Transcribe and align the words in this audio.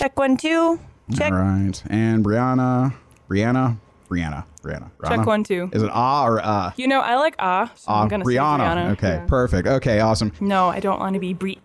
Check 0.00 0.18
one, 0.18 0.38
two. 0.38 0.80
Check. 1.14 1.30
All 1.30 1.38
right. 1.40 1.82
And 1.90 2.24
Brianna, 2.24 2.94
Brianna, 3.28 3.76
Brianna, 4.08 4.46
Brianna. 4.62 4.90
Check 5.06 5.24
one, 5.26 5.42
two. 5.44 5.70
Is 5.72 5.82
it 5.82 5.90
ah 5.92 6.24
or 6.26 6.40
uh? 6.44 6.72
You 6.76 6.86
know, 6.88 7.00
I 7.00 7.16
like 7.16 7.34
ah, 7.38 7.70
so 7.74 7.84
Ah, 7.88 8.02
I'm 8.02 8.08
gonna 8.08 8.24
Brianna. 8.24 8.58
say 8.58 8.64
Brianna. 8.64 8.90
Okay, 8.92 9.08
Yeah. 9.14 9.24
perfect. 9.26 9.66
Okay, 9.68 10.00
awesome. 10.00 10.32
No, 10.40 10.68
I 10.68 10.80
don't 10.80 10.98
want 11.00 11.14
to 11.14 11.20
be 11.20 11.34
Brianna. 11.34 11.60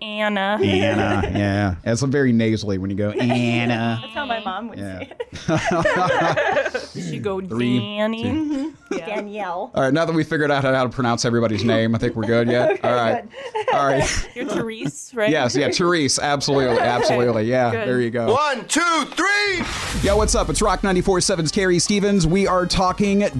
Anna, 0.65 1.21
yeah. 1.35 1.75
It's 1.83 2.01
very 2.01 2.31
nasally 2.31 2.77
when 2.77 2.89
you 2.89 2.95
go 2.95 3.09
Anna. 3.19 3.99
That's 4.01 4.13
how 4.13 4.25
my 4.25 4.39
mom 4.43 4.69
would 4.69 4.79
Yeah. 4.79 4.99
say 4.99 5.11
it. 5.11 6.81
She 7.05 7.19
go 7.19 7.41
Three, 7.41 7.79
Danny. 7.79 8.23
two. 8.23 8.73
Yeah. 8.91 9.05
Danielle. 9.05 9.71
All 9.75 9.83
right, 9.83 9.93
now 9.93 10.05
that 10.05 10.13
we 10.13 10.23
figured 10.23 10.49
out 10.51 10.63
how 10.63 10.83
to 10.83 10.89
pronounce 10.89 11.25
everybody's 11.25 11.63
name, 11.63 11.93
I 11.93 11.97
think 11.97 12.15
we're 12.15 12.25
good. 12.25 12.47
Yeah. 12.47 12.75
All 12.83 12.93
right. 12.93 13.25
All 13.73 13.85
right. 13.85 14.29
You're 14.35 14.45
Therese, 14.45 15.11
right? 15.13 15.29
Yes. 15.29 15.55
Yeah. 15.55 15.69
Therese. 15.69 16.19
Absolutely. 16.19 16.79
Absolutely. 16.79 17.43
Yeah. 17.45 17.71
Good. 17.71 17.87
There 17.87 18.01
you 18.01 18.09
go. 18.11 18.33
One, 18.33 18.65
two, 18.67 19.05
three. 19.11 19.63
Yeah, 20.01 20.13
what's 20.13 20.35
up? 20.35 20.49
It's 20.49 20.61
Rock 20.61 20.81
94.7's 20.81 21.51
Carrie 21.51 21.79
Stevens. 21.79 22.25
We 22.27 22.47
are 22.47 22.65
talking 22.65 22.84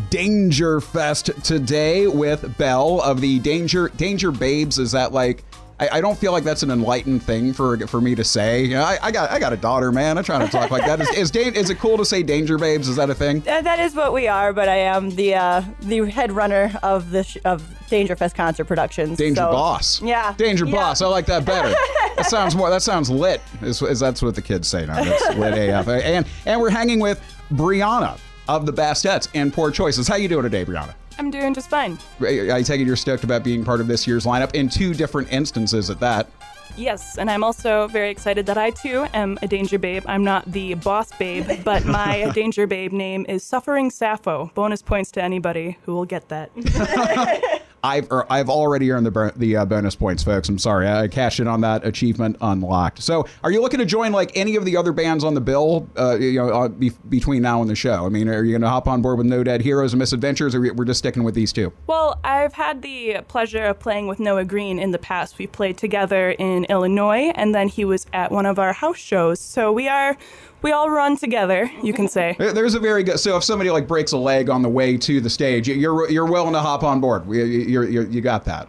Danger 0.09 0.81
Fest 0.81 1.30
today 1.44 2.08
with 2.08 2.58
Belle 2.58 3.02
of 3.02 3.22
the 3.22 3.40
Danger 3.40 3.90
Danger 3.90 4.31
Babes. 4.31 4.80
Is 4.80 4.91
that 4.94 5.12
like 5.13 5.44
I, 5.80 5.90
I 5.94 6.02
don't 6.02 6.17
feel 6.17 6.31
like 6.31 6.44
that's 6.45 6.63
an 6.63 6.72
enlightened 6.72 7.22
thing 7.23 7.52
for 7.53 7.77
for 7.88 8.00
me 8.00 8.16
to 8.16 8.23
say. 8.23 8.63
You 8.63 8.76
know, 8.76 8.84
I, 8.84 8.98
I 9.02 9.12
got 9.12 9.30
I 9.31 9.39
got 9.39 9.52
a 9.52 9.58
daughter, 9.58 9.91
man. 9.91 10.17
I 10.17 10.22
try 10.22 10.39
to 10.44 10.50
talk 10.50 10.72
like 10.72 10.86
that. 10.86 11.02
Is 11.02 11.09
is, 11.12 11.31
Dan- 11.31 11.53
is 11.55 11.70
it 11.70 11.80
cool 11.80 11.98
to 11.98 12.05
say 12.05 12.23
Danger 12.23 12.58
Babes? 12.58 12.88
Is 12.88 12.95
that 12.95 13.09
a 13.09 13.13
thing? 13.16 13.39
Uh, 13.48 13.62
that 13.62 13.80
is 13.80 13.94
what 13.94 14.13
we 14.13 14.27
are, 14.27 14.53
but 14.53 14.70
I 14.70 14.77
am 14.77 15.09
the 15.12 15.36
uh, 15.36 15.62
the 15.81 16.05
head 16.09 16.31
runner 16.31 16.72
of 16.81 17.12
the 17.12 17.23
sh- 17.23 17.38
of 17.44 17.64
Danger 17.89 18.16
Fest 18.16 18.36
concert 18.36 18.66
productions. 18.66 19.17
Danger 19.17 19.41
so- 19.41 19.52
Boss. 19.52 20.02
Yeah. 20.02 20.34
Danger 20.38 20.66
Yeah. 20.66 20.72
Boss. 20.72 21.02
I 21.02 21.08
like 21.08 21.25
that 21.25 21.44
better. 21.45 21.70
that 22.16 22.27
sounds 22.27 22.55
more. 22.55 22.70
That 22.70 22.81
sounds 22.81 23.09
lit. 23.09 23.41
Is, 23.62 23.81
is 23.81 24.00
that's 24.00 24.22
what 24.22 24.36
the 24.36 24.41
kids 24.41 24.67
say 24.67 24.86
now? 24.86 25.03
That's 25.03 25.36
lit 25.38 25.70
AF. 25.70 25.88
And 25.89 26.25
and 26.45 26.62
we're 26.62 26.70
hanging 26.70 27.00
with 27.00 27.22
Brianna 27.52 28.17
of 28.47 28.65
the 28.65 28.73
Bastettes 28.73 29.27
and 29.33 29.53
Poor 29.53 29.71
Choices. 29.71 30.07
How 30.07 30.15
you 30.15 30.27
doing 30.27 30.43
today, 30.43 30.65
Brianna? 30.65 30.93
I'm 31.17 31.31
doing 31.31 31.53
just 31.53 31.69
fine. 31.69 31.97
I 32.21 32.61
take 32.61 32.81
it 32.81 32.88
you're 32.88 32.95
stoked 32.95 33.23
about 33.23 33.43
being 33.43 33.63
part 33.63 33.79
of 33.79 33.88
this 33.88 34.05
year's 34.05 34.25
lineup 34.25 34.53
in 34.53 34.69
two 34.69 34.93
different 34.93 35.31
instances 35.31 35.89
at 35.89 35.99
that. 36.01 36.29
Yes, 36.77 37.17
and 37.17 37.31
I'm 37.31 37.43
also 37.43 37.88
very 37.88 38.09
excited 38.09 38.45
that 38.47 38.57
I 38.57 38.71
too 38.71 39.05
am 39.13 39.39
a 39.41 39.47
danger 39.47 39.79
babe. 39.79 40.03
I'm 40.07 40.25
not 40.25 40.51
the 40.51 40.73
boss 40.73 41.11
babe, 41.17 41.49
but 41.63 41.85
my 41.85 42.29
danger 42.33 42.67
babe 42.67 42.91
name 42.91 43.25
is 43.29 43.43
Suffering 43.43 43.89
Sappho. 43.89 44.51
Bonus 44.55 44.81
points 44.81 45.09
to 45.11 45.23
anybody 45.23 45.77
who 45.83 45.93
will 45.93 46.05
get 46.05 46.27
that. 46.29 46.51
I've 47.86 48.11
er, 48.11 48.25
I've 48.31 48.50
already 48.50 48.91
earned 48.91 49.05
the 49.05 49.33
the 49.36 49.58
uh, 49.58 49.66
bonus 49.66 49.95
points, 49.95 50.23
folks. 50.23 50.50
I'm 50.50 50.58
sorry, 50.58 50.89
I 50.89 51.08
cashed 51.08 51.39
in 51.39 51.47
on 51.47 51.61
that 51.61 51.86
achievement 51.86 52.38
unlocked. 52.41 53.02
So, 53.03 53.28
are 53.44 53.52
you 53.52 53.61
looking 53.61 53.80
to 53.80 53.86
join 53.86 54.11
like 54.11 54.31
any 54.36 54.55
of 54.55 54.66
the 54.66 54.75
other 54.75 54.91
bands 54.91 55.23
on 55.23 55.36
the 55.36 55.41
bill? 55.41 55.88
Uh, 55.97 56.17
you 56.17 56.39
know, 56.39 56.50
uh, 56.50 56.67
be- 56.67 56.91
between 57.09 57.44
now 57.44 57.61
and 57.61 57.69
the 57.69 57.75
show. 57.75 58.06
I 58.06 58.09
mean, 58.09 58.28
are 58.28 58.44
you 58.44 58.52
going 58.52 58.61
to 58.61 58.69
hop 58.69 58.88
on 58.88 59.02
board 59.03 59.19
with 59.19 59.28
No 59.28 59.44
Dead 59.44 59.61
Heroes 59.61 59.94
and 59.94 60.00
Misadventures, 60.00 60.56
or 60.56 60.61
we- 60.61 60.72
we're 60.72 60.86
just 60.86 60.97
sticking 60.97 61.23
with 61.23 61.36
these 61.36 61.53
two? 61.53 61.72
Well, 61.86 62.19
I've 62.23 62.53
had 62.53 62.81
the 62.81 63.17
pleasure 63.28 63.66
of 63.66 63.80
playing 63.80 64.08
with 64.08 64.19
Noah 64.19 64.45
Green 64.45 64.80
in 64.80 64.91
the 64.91 64.97
past. 65.00 65.38
We 65.38 65.45
played 65.45 65.78
together 65.78 66.31
in 66.31 66.66
Illinois, 66.66 67.31
and 67.36 67.53
then 67.53 67.67
he 67.67 67.86
was 67.86 68.08
at 68.13 68.31
one 68.31 68.47
of 68.47 68.58
our 68.58 68.73
house 68.73 68.97
shows. 68.97 69.39
So 69.39 69.72
we 69.72 69.88
are, 69.88 70.17
we 70.61 70.72
all 70.72 70.89
run 70.89 71.17
together, 71.17 71.70
you 71.84 71.94
can 71.94 72.08
say. 72.08 72.36
There's 72.39 72.73
a 72.73 72.80
very 72.80 73.03
good. 73.03 73.20
So 73.20 73.38
if 73.38 73.44
somebody 73.44 73.70
like 73.70 73.88
breaks 73.88 74.11
a 74.14 74.17
leg 74.17 74.50
on 74.50 74.62
the 74.62 74.70
way 74.70 74.97
to 74.97 75.22
the 75.22 75.30
stage, 75.30 75.67
you're 75.67 76.09
you're 76.09 76.25
willing 76.25 76.53
to 76.53 76.59
hop 76.62 76.84
on 76.84 77.00
board. 77.02 77.28
We- 77.28 77.66
You're, 77.66 77.88
you're, 77.89 78.06
you 78.08 78.22
got 78.22 78.45
that. 78.45 78.67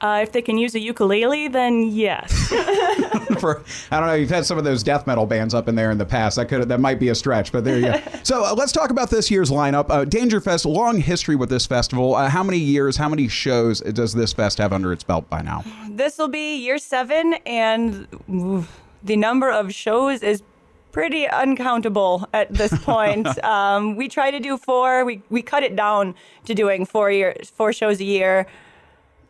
Uh, 0.00 0.20
if 0.22 0.32
they 0.32 0.42
can 0.42 0.58
use 0.58 0.74
a 0.74 0.80
ukulele, 0.80 1.48
then 1.48 1.84
yes. 1.90 2.30
For 3.40 3.62
I 3.90 3.98
don't 4.00 4.08
know, 4.08 4.14
you've 4.14 4.28
had 4.28 4.44
some 4.44 4.58
of 4.58 4.64
those 4.64 4.82
death 4.82 5.06
metal 5.06 5.24
bands 5.24 5.54
up 5.54 5.66
in 5.66 5.74
there 5.76 5.90
in 5.90 5.96
the 5.98 6.04
past. 6.04 6.36
That 6.36 6.46
could 6.48 6.68
that 6.68 6.80
might 6.80 6.98
be 7.00 7.08
a 7.08 7.14
stretch, 7.14 7.52
but 7.52 7.64
there 7.64 7.78
you 7.78 7.86
go. 7.86 8.00
so 8.22 8.44
uh, 8.44 8.54
let's 8.54 8.72
talk 8.72 8.90
about 8.90 9.08
this 9.08 9.30
year's 9.30 9.50
lineup. 9.50 9.86
Uh, 9.88 10.04
Danger 10.04 10.40
Fest, 10.42 10.66
long 10.66 10.98
history 10.98 11.36
with 11.36 11.48
this 11.48 11.64
festival. 11.64 12.14
Uh, 12.16 12.28
how 12.28 12.42
many 12.42 12.58
years, 12.58 12.96
how 12.96 13.08
many 13.08 13.28
shows 13.28 13.80
does 13.80 14.12
this 14.12 14.32
fest 14.32 14.58
have 14.58 14.72
under 14.74 14.92
its 14.92 15.04
belt 15.04 15.28
by 15.30 15.40
now? 15.40 15.64
This 15.90 16.18
will 16.18 16.28
be 16.28 16.56
year 16.56 16.76
seven, 16.78 17.34
and 17.46 18.06
ooh, 18.30 18.66
the 19.02 19.16
number 19.16 19.50
of 19.50 19.72
shows 19.72 20.22
is 20.22 20.42
pretty 20.94 21.26
uncountable 21.28 22.26
at 22.32 22.54
this 22.54 22.72
point. 22.84 23.26
um, 23.44 23.96
we 23.96 24.08
try 24.08 24.30
to 24.30 24.40
do 24.40 24.56
four. 24.56 25.04
We 25.04 25.20
we 25.28 25.42
cut 25.42 25.62
it 25.62 25.76
down 25.76 26.14
to 26.46 26.54
doing 26.54 26.86
four 26.86 27.10
years, 27.10 27.50
four 27.50 27.72
shows 27.72 28.00
a 28.00 28.04
year. 28.04 28.46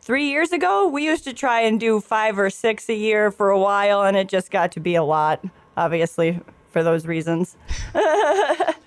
Three 0.01 0.29
years 0.29 0.51
ago, 0.51 0.87
we 0.87 1.03
used 1.03 1.23
to 1.23 1.33
try 1.33 1.61
and 1.61 1.79
do 1.79 1.99
five 1.99 2.37
or 2.37 2.51
six 2.51 2.87
a 2.89 2.93
year 2.93 3.31
for 3.31 3.49
a 3.49 3.57
while, 3.57 4.03
and 4.03 4.15
it 4.15 4.29
just 4.29 4.51
got 4.51 4.71
to 4.73 4.79
be 4.79 4.93
a 4.93 5.03
lot. 5.03 5.43
Obviously, 5.75 6.39
for 6.75 6.83
those 6.83 7.05
reasons. 7.05 7.55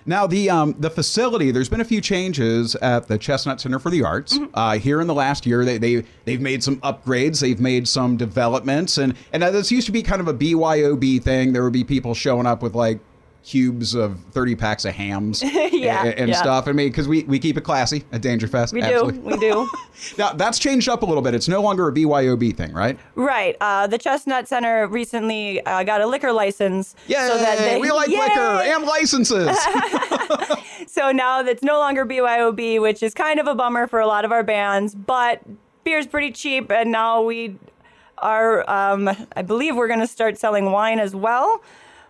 Now 0.05 0.25
the 0.25 0.49
um, 0.49 0.73
the 0.79 0.89
facility. 0.89 1.51
There's 1.51 1.69
been 1.69 1.81
a 1.81 1.85
few 1.85 2.01
changes 2.01 2.73
at 2.77 3.07
the 3.07 3.17
Chestnut 3.19 3.61
Center 3.61 3.77
for 3.77 3.91
the 3.91 4.01
Arts 4.01 4.39
uh, 4.55 4.79
here 4.79 5.01
in 5.01 5.07
the 5.07 5.13
last 5.13 5.45
year. 5.45 5.63
They 5.63 5.77
they 5.77 6.03
they've 6.25 6.41
made 6.41 6.63
some 6.63 6.77
upgrades. 6.77 7.41
They've 7.41 7.59
made 7.59 7.87
some 7.87 8.17
developments, 8.17 8.97
and 8.97 9.13
and 9.33 9.43
uh, 9.43 9.51
this 9.51 9.71
used 9.71 9.85
to 9.85 9.91
be 9.91 10.01
kind 10.01 10.19
of 10.19 10.27
a 10.27 10.33
BYOB 10.33 11.21
thing. 11.21 11.53
There 11.53 11.63
would 11.63 11.73
be 11.73 11.83
people 11.83 12.15
showing 12.15 12.47
up 12.47 12.63
with 12.63 12.73
like 12.73 12.99
cubes 13.43 13.95
of 13.95 14.19
30 14.31 14.55
packs 14.55 14.85
of 14.85 14.93
hams 14.93 15.41
Yeah, 15.71 16.05
and, 16.05 16.13
and 16.19 16.29
yeah. 16.29 16.35
stuff. 16.35 16.67
I 16.67 16.71
mean, 16.71 16.89
because 16.89 17.07
we, 17.07 17.23
we 17.23 17.39
keep 17.39 17.57
it 17.57 17.61
classy 17.61 18.03
at 18.11 18.21
Danger 18.21 18.47
Fest. 18.47 18.73
We 18.73 18.81
Absolutely. 18.81 19.21
do, 19.21 19.25
we 19.25 19.37
do. 19.37 19.69
Now 20.17 20.31
that's 20.31 20.59
changed 20.59 20.87
up 20.87 21.03
a 21.03 21.05
little 21.05 21.21
bit. 21.21 21.33
It's 21.33 21.49
no 21.49 21.61
longer 21.61 21.89
a 21.89 21.91
BYOB 21.91 22.55
thing, 22.55 22.71
right? 22.71 22.97
Right. 23.15 23.57
Uh, 23.59 23.85
the 23.85 23.97
Chestnut 23.97 24.47
Center 24.47 24.87
recently 24.87 25.61
uh, 25.65 25.83
got 25.83 25.99
a 25.99 26.07
liquor 26.07 26.31
license. 26.31 26.95
Yeah, 27.07 27.27
so 27.27 27.37
that 27.37 27.57
they, 27.57 27.81
we 27.81 27.91
like 27.91 28.07
Yay! 28.07 28.17
liquor 28.17 28.39
and 28.39 28.85
licenses. 28.85 29.57
So 30.87 31.11
now 31.11 31.41
it's 31.41 31.61
no 31.61 31.77
longer 31.77 32.05
BYOB, 32.05 32.81
which 32.81 33.03
is 33.03 33.13
kind 33.13 33.39
of 33.39 33.47
a 33.47 33.53
bummer 33.53 33.85
for 33.87 33.99
a 33.99 34.07
lot 34.07 34.25
of 34.25 34.31
our 34.31 34.43
bands, 34.43 34.95
but 34.95 35.41
beer's 35.83 36.07
pretty 36.07 36.31
cheap, 36.31 36.71
and 36.71 36.91
now 36.91 37.21
we 37.21 37.57
are, 38.17 38.69
um, 38.69 39.09
I 39.35 39.41
believe 39.43 39.75
we're 39.75 39.87
going 39.87 39.99
to 39.99 40.07
start 40.07 40.37
selling 40.37 40.71
wine 40.71 40.99
as 40.99 41.15
well. 41.15 41.61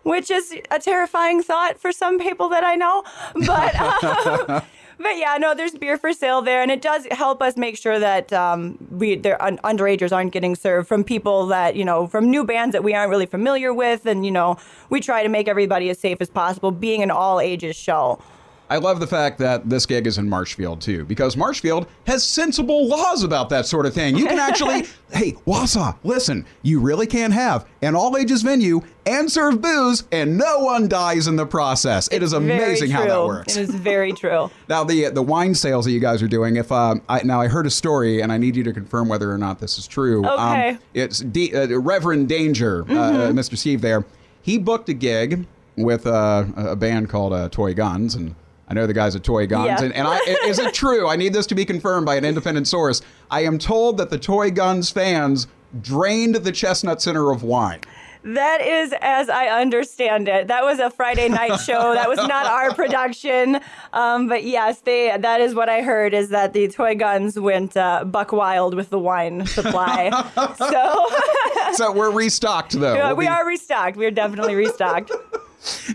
Which 0.03 0.31
is 0.31 0.55
a 0.71 0.79
terrifying 0.79 1.43
thought 1.43 1.79
for 1.79 1.91
some 1.91 2.19
people 2.19 2.49
that 2.49 2.63
I 2.63 2.75
know, 2.75 3.03
but 3.45 3.75
um, 4.49 4.61
but 4.99 5.17
yeah, 5.17 5.37
no, 5.37 5.55
there's 5.55 5.73
beer 5.75 5.97
for 5.97 6.11
sale 6.11 6.41
there, 6.41 6.61
and 6.61 6.69
it 6.69 6.81
does 6.81 7.07
help 7.11 7.41
us 7.41 7.55
make 7.55 7.77
sure 7.77 7.99
that 7.99 8.33
um, 8.33 8.77
we 8.91 9.15
their 9.15 9.41
un- 9.41 9.57
underagers 9.59 10.11
aren't 10.11 10.33
getting 10.33 10.55
served 10.55 10.88
from 10.89 11.03
people 11.05 11.47
that 11.47 11.75
you 11.77 11.85
know 11.85 12.05
from 12.07 12.29
new 12.29 12.43
bands 12.43 12.73
that 12.73 12.83
we 12.83 12.93
aren't 12.93 13.09
really 13.09 13.25
familiar 13.25 13.73
with, 13.73 14.05
and 14.05 14.25
you 14.25 14.31
know 14.31 14.57
we 14.89 14.99
try 14.99 15.23
to 15.23 15.29
make 15.29 15.47
everybody 15.47 15.89
as 15.89 15.99
safe 15.99 16.17
as 16.19 16.29
possible, 16.29 16.71
being 16.71 17.01
an 17.01 17.11
all 17.11 17.39
ages 17.39 17.75
show. 17.77 18.21
I 18.69 18.78
love 18.78 19.00
the 19.00 19.07
fact 19.07 19.40
that 19.40 19.68
this 19.68 19.85
gig 19.88 20.06
is 20.06 20.19
in 20.19 20.30
Marshfield 20.30 20.81
too, 20.81 21.03
because 21.06 21.35
Marshfield 21.35 21.88
has 22.06 22.24
sensible 22.24 22.88
laws 22.88 23.24
about 23.24 23.50
that 23.50 23.66
sort 23.66 23.88
of 23.88 23.94
thing. 23.96 24.16
You 24.16 24.28
can 24.28 24.38
actually, 24.38 24.85
hey, 25.12 25.34
Wausau, 25.47 25.97
listen, 26.03 26.46
you 26.62 26.80
really 26.80 27.07
can't 27.07 27.34
have 27.34 27.68
an 27.81 27.96
all 27.96 28.16
ages 28.16 28.44
venue 28.44 28.81
and 29.07 29.31
serve 29.31 29.59
booze, 29.59 30.03
and 30.12 30.38
no 30.38 30.59
one 30.59 30.88
dies 30.88 31.28
in 31.28 31.35
the 31.35 31.47
process. 31.47 32.07
It 32.12 32.22
is 32.22 32.34
amazing 32.34 32.91
how 32.91 33.06
that 33.06 33.25
works. 33.25 33.57
It 33.57 33.62
is 33.62 33.74
very 33.74 34.13
true. 34.13 34.52
Now 34.69 34.84
the 34.84 35.09
the 35.09 35.24
wine 35.24 35.56
sales 35.56 35.86
that 35.86 35.91
you 35.91 36.00
guys 36.00 36.22
are 36.22 36.28
doing. 36.28 36.56
If 36.56 36.72
um, 36.72 37.01
I, 37.09 37.24
now 37.24 37.41
I 37.41 37.47
heard 37.47 37.66
a 37.66 37.72
story, 37.72 38.22
and 38.22 38.31
I 38.31 38.38
need 38.38 38.56
you 38.56 38.63
to 38.63 38.72
confirm 38.72 39.09
whether 39.09 39.31
or 39.31 39.38
not 39.38 39.59
this 39.59 39.80
is 39.80 39.88
true. 39.88 40.24
Okay. 40.24 40.69
Um, 40.69 40.80
it's 40.94 41.19
D, 41.19 41.56
uh, 41.56 41.80
Reverend 41.80 42.30
Danger, 42.30 42.86
uh, 42.88 42.94
uh, 42.94 43.31
Mr. 43.31 43.57
Steve. 43.57 43.81
There, 43.81 44.06
he 44.44 44.59
booked 44.59 44.90
a 44.90 44.94
gig 44.94 45.47
with 45.75 46.06
uh, 46.06 46.46
a 46.56 46.75
band 46.75 47.09
called 47.09 47.34
uh, 47.34 47.50
Toy 47.50 47.74
Guns, 47.74 48.13
and 48.13 48.36
I 48.69 48.74
know 48.75 48.85
the 48.88 48.94
guys 48.94 49.16
at 49.16 49.24
Toy 49.24 49.47
Guns. 49.47 49.66
Yeah. 49.68 49.81
And, 49.84 49.94
and 49.94 50.07
I, 50.07 50.18
is 50.46 50.59
it 50.59 50.74
true? 50.74 51.07
I 51.07 51.16
need 51.16 51.34
this 51.34 51.47
to 51.47 51.56
be 51.56 51.66
confirmed 51.66 52.06
by 52.06 52.16
an 52.16 52.25
independent 52.25 52.68
source. 52.68 53.02
I 53.31 53.41
am 53.41 53.57
told 53.57 53.97
that 53.97 54.09
the 54.12 54.19
Toy 54.19 54.52
Guns 54.52 54.91
fans 54.91 55.47
drained 55.81 56.35
the 56.35 56.52
Chestnut 56.52 57.02
Center 57.02 57.31
of 57.31 57.41
wine. 57.44 57.81
That 58.22 58.59
is 58.62 58.94
as 59.00 59.30
I 59.30 59.47
understand 59.47 60.28
it. 60.28 60.47
That 60.50 60.63
was 60.66 60.80
a 60.80 60.89
Friday 60.89 61.30
night 61.30 61.56
show. 61.66 61.94
That 61.94 62.10
was 62.10 62.18
not 62.18 62.45
our 62.45 62.74
production. 62.74 63.60
Um, 63.94 64.27
but 64.27 64.44
yes, 64.44 64.81
they 64.81 65.15
that 65.18 65.39
is 65.39 65.56
what 65.56 65.69
I 65.69 65.81
heard 65.81 66.13
is 66.13 66.27
that 66.30 66.51
the 66.51 66.68
toy 66.68 66.95
guns 66.95 67.39
went 67.39 67.77
uh, 67.77 68.04
buck 68.04 68.33
wild 68.33 68.74
with 68.75 68.89
the 68.89 69.00
wine 69.00 69.45
supply. 69.45 70.10
so 70.57 71.74
So 71.74 71.94
we're 71.94 72.12
restocked 72.12 72.74
though. 72.74 72.94
Yeah, 72.94 73.07
We'll 73.07 73.15
we 73.15 73.24
be- 73.25 73.30
are 73.30 73.45
restocked. 73.48 73.95
We 73.95 74.06
are 74.06 74.12
definitely 74.12 74.56
restocked. 74.56 75.12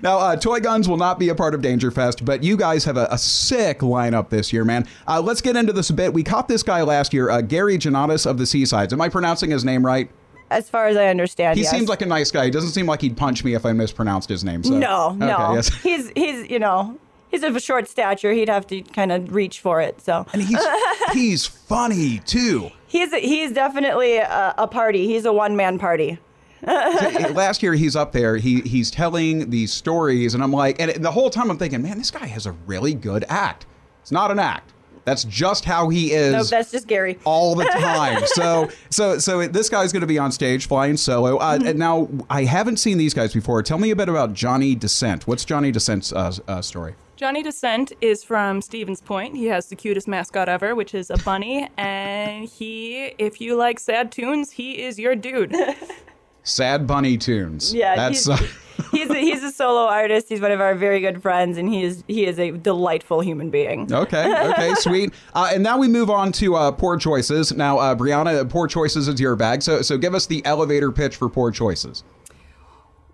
Now, 0.02 0.19
uh, 0.19 0.37
Toy 0.37 0.61
Guns 0.61 0.88
will 0.88 0.96
not 0.99 1.19
be 1.19 1.28
a 1.31 1.34
part 1.34 1.55
of 1.55 1.62
Danger 1.62 1.90
Fest, 1.90 2.25
but 2.25 2.43
you 2.43 2.56
guys 2.56 2.84
have 2.84 2.96
a, 2.96 3.06
a 3.11 3.16
sick 3.19 3.78
lineup 3.81 4.28
this 4.28 4.52
year, 4.52 4.64
man. 4.64 4.87
Uh, 5.08 5.20
let's 5.20 5.40
get 5.40 5.56
into 5.56 5.72
this 5.72 5.90
a 5.90 5.94
bit. 5.94 6.12
We 6.12 6.22
caught 6.22 6.49
this 6.49 6.62
guy 6.62 6.82
last 6.82 7.14
year, 7.14 7.31
uh, 7.31 7.40
Gary 7.40 7.78
Janatis 7.78 8.26
of 8.28 8.37
the 8.38 8.44
Seasides. 8.44 8.93
Am 8.93 9.00
I 9.00 9.08
pronouncing 9.08 9.50
his 9.50 9.64
name 9.64 9.84
right? 9.84 10.11
As 10.50 10.69
far 10.69 10.87
as 10.87 10.96
I 10.96 11.06
understand, 11.06 11.56
He 11.56 11.62
yes. 11.62 11.70
seems 11.72 11.88
like 11.88 12.02
a 12.02 12.06
nice 12.06 12.31
guy. 12.31 12.44
He 12.44 12.50
doesn't 12.50 12.70
seem 12.72 12.87
like 12.87 13.00
he'd 13.00 13.16
punch 13.16 13.43
me 13.43 13.55
if 13.55 13.64
I 13.64 13.72
mispronounced 13.72 14.28
his 14.28 14.44
name. 14.44 14.62
So. 14.62 14.76
no, 14.78 15.12
no. 15.12 15.34
Okay, 15.34 15.55
yes. 15.55 15.69
He's 15.82 16.10
he's 16.14 16.50
you 16.50 16.58
know 16.58 16.99
he's 17.31 17.43
of 17.43 17.56
a 17.56 17.60
short 17.60 17.88
stature. 17.88 18.32
He'd 18.32 18.50
have 18.50 18.67
to 18.69 18.82
kind 18.82 19.10
of 19.10 19.34
reach 19.34 19.60
for 19.60 19.81
it. 19.81 20.00
So 20.02 20.26
And 20.34 20.43
he's 20.43 20.60
he's 21.12 21.46
funny 21.46 22.19
too. 22.26 22.70
he's 22.87 23.12
he's 23.14 23.52
definitely 23.52 24.19
a, 24.19 24.55
a 24.58 24.69
party. 24.69 25.06
He's 25.06 25.25
a 25.25 25.32
one 25.32 25.56
man 25.56 25.78
party. 25.78 26.19
last 27.34 27.62
year 27.62 27.75
he's 27.75 27.96
up 27.96 28.12
there. 28.12 28.37
He 28.37 28.61
he's 28.62 28.90
telling 28.90 29.50
these 29.50 29.72
stories, 29.72 30.34
and 30.34 30.43
I'm 30.43 30.52
like, 30.52 30.81
and 30.81 30.93
the 31.05 31.12
whole 31.12 31.31
time 31.31 31.50
I'm 31.50 31.58
thinking, 31.58 31.82
man, 31.82 31.99
this 31.99 32.11
guy 32.11 32.26
has 32.26 32.46
a 32.46 32.52
really 32.66 32.94
good 32.94 33.25
act. 33.28 33.66
It's 34.02 34.12
not 34.12 34.31
an 34.31 34.38
act. 34.38 34.72
That's 35.05 35.25
just 35.25 35.66
how 35.66 35.90
he 35.90 36.12
is. 36.12 36.32
Nope, 36.32 36.46
that's 36.46 36.70
just 36.70 36.87
Gary. 36.87 37.19
all 37.25 37.55
the 37.55 37.64
time. 37.72 38.22
so 38.26 38.70
so 38.88 39.19
so 39.19 39.46
this 39.46 39.69
guy's 39.69 39.93
going 39.93 40.00
to 40.00 40.06
be 40.06 40.19
on 40.19 40.32
stage 40.32 40.66
flying 40.66 40.96
solo. 40.96 41.37
Uh, 41.37 41.58
Mm-hmm. 41.58 41.66
and 41.69 41.78
Now 41.78 42.08
I 42.31 42.44
haven't 42.44 42.78
seen 42.78 42.96
these 42.96 43.12
guys 43.12 43.34
before. 43.34 43.62
Tell 43.62 43.78
me 43.78 43.90
a 43.90 43.96
bit 43.96 44.08
about 44.08 44.32
Johnny 44.32 44.75
Descent. 44.75 45.26
What's 45.26 45.44
Johnny 45.44 45.70
Descent's 45.72 46.10
uh, 46.12 46.32
uh, 46.49 46.62
story? 46.62 46.94
Johnny 47.17 47.43
Descent 47.43 47.93
is 48.00 48.25
from 48.25 48.60
Stevens 48.60 49.00
Point. 49.00 49.37
He 49.37 49.44
has 49.46 49.67
the 49.67 49.76
cutest 49.76 50.08
mascot 50.08 50.49
ever, 50.49 50.75
which 50.75 50.94
is 50.94 51.10
a 51.10 51.17
bunny. 51.19 51.69
and 51.76 52.44
he, 52.49 53.14
if 53.19 53.40
you 53.40 53.55
like 53.56 53.78
sad 53.78 54.10
tunes, 54.10 54.50
he 54.50 54.82
is 54.82 54.99
your 54.99 55.14
dude. 55.14 55.55
Sad 56.44 56.87
Bunny 56.87 57.17
tunes. 57.19 57.75
Yeah, 57.75 57.96
that's. 57.96 58.26
he's, 58.26 58.29
uh, 58.29 58.46
he's 58.93 59.11
a, 59.11 59.14
he's 59.14 59.43
a 59.43 59.50
solo 59.50 59.87
artist. 59.87 60.29
He's 60.29 60.41
one 60.41 60.52
of 60.52 60.61
our 60.61 60.75
very 60.75 61.00
good 61.00 61.20
friends, 61.20 61.58
and 61.58 61.69
he 61.69 61.82
is 61.82 62.05
he 62.06 62.26
is 62.26 62.38
a 62.38 62.52
delightful 62.52 63.20
human 63.20 63.50
being. 63.50 63.93
Okay. 64.05 64.50
Okay. 64.50 64.75
sweet. 64.75 65.12
Uh, 65.35 65.50
and 65.52 65.62
now 65.62 65.79
we 65.79 65.88
move 65.88 66.11
on 66.11 66.31
to 66.31 66.55
uh, 66.55 66.70
poor 66.70 66.96
choices. 66.96 67.52
Now, 67.52 67.79
uh, 67.79 67.94
Brianna, 67.94 68.49
poor 68.49 68.69
choices 68.69 69.08
is 69.08 69.19
your 69.19 69.35
bag. 69.35 69.62
So, 69.62 69.82
so 69.82 69.96
give 69.96 70.14
us 70.14 70.26
the 70.26 70.44
elevator 70.44 70.93
pitch 70.93 71.17
for 71.17 71.29
poor 71.29 71.50
choices. 71.50 72.05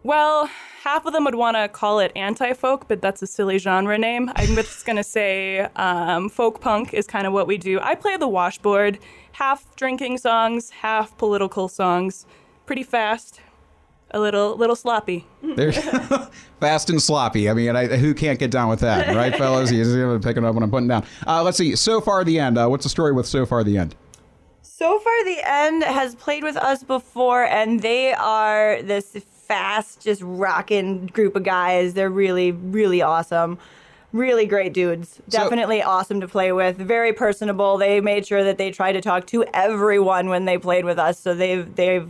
Well, 0.03 0.51
half 0.83 1.07
of 1.07 1.13
them 1.13 1.25
would 1.25 1.35
want 1.35 1.57
to 1.57 1.69
call 1.69 1.99
it 2.01 2.13
anti 2.17 2.53
folk, 2.53 2.89
but 2.89 3.01
that's 3.01 3.23
a 3.23 3.27
silly 3.27 3.59
genre 3.59 3.97
name. 3.97 4.31
I'm 4.35 4.55
just 4.55 4.85
going 4.85 4.97
to 4.97 5.05
say 5.05 5.61
um, 5.77 6.29
folk 6.29 6.61
punk 6.61 6.93
is 6.93 7.07
kind 7.07 7.27
of 7.27 7.33
what 7.33 7.47
we 7.47 7.57
do. 7.59 7.79
I 7.81 7.95
play 7.95 8.17
the 8.17 8.29
washboard, 8.29 8.99
half 9.33 9.75
drinking 9.77 10.19
songs, 10.19 10.71
half 10.71 11.17
political 11.17 11.69
songs. 11.69 12.27
Pretty 12.71 12.85
fast, 12.85 13.41
a 14.13 14.21
little 14.21 14.57
little 14.57 14.77
sloppy. 14.77 15.27
There's 15.43 15.77
fast 16.61 16.89
and 16.89 17.03
sloppy. 17.03 17.51
I 17.51 17.53
mean, 17.53 17.75
I, 17.75 17.89
who 17.89 18.15
can't 18.15 18.39
get 18.39 18.53
down 18.53 18.69
with 18.69 18.79
that, 18.79 19.13
right, 19.17 19.35
fellas? 19.37 19.71
He's 19.71 19.93
picking 20.23 20.45
up 20.45 20.55
what 20.55 20.63
I'm 20.63 20.71
putting 20.71 20.87
down. 20.87 21.05
Uh, 21.27 21.43
let's 21.43 21.59
see. 21.59 21.75
So 21.75 22.01
far, 22.01 22.23
the 22.23 22.39
end. 22.39 22.57
Uh, 22.57 22.69
what's 22.69 22.85
the 22.85 22.89
story 22.89 23.11
with 23.11 23.27
so 23.27 23.45
far 23.45 23.65
the 23.65 23.77
end? 23.77 23.97
So 24.63 25.01
far, 25.01 25.25
the 25.25 25.41
end 25.45 25.83
has 25.83 26.15
played 26.15 26.45
with 26.45 26.57
us 26.57 26.85
before, 26.85 27.43
and 27.43 27.81
they 27.81 28.13
are 28.13 28.81
this 28.83 29.17
fast, 29.49 30.01
just 30.03 30.23
rocking 30.23 31.07
group 31.09 31.35
of 31.35 31.43
guys. 31.43 31.95
They're 31.95 32.09
really, 32.09 32.53
really 32.53 33.03
awesome. 33.03 33.59
Really 34.13 34.47
great 34.47 34.75
dudes. 34.75 35.21
Definitely 35.29 35.83
awesome 35.83 36.21
to 36.21 36.29
play 36.29 36.53
with. 36.53 36.77
Very 36.77 37.13
personable. 37.13 37.79
They 37.79 38.01
made 38.01 38.29
sure 38.29 38.45
that 38.45 38.59
they 38.59 38.71
tried 38.71 38.93
to 38.93 39.01
talk 39.01 39.27
to 39.27 39.45
everyone 39.53 40.29
when 40.29 40.45
they 40.45 40.57
played 40.57 40.85
with 40.85 41.01
us. 41.01 41.19
So 41.19 41.35
they've 41.35 41.75
they've 41.75 42.09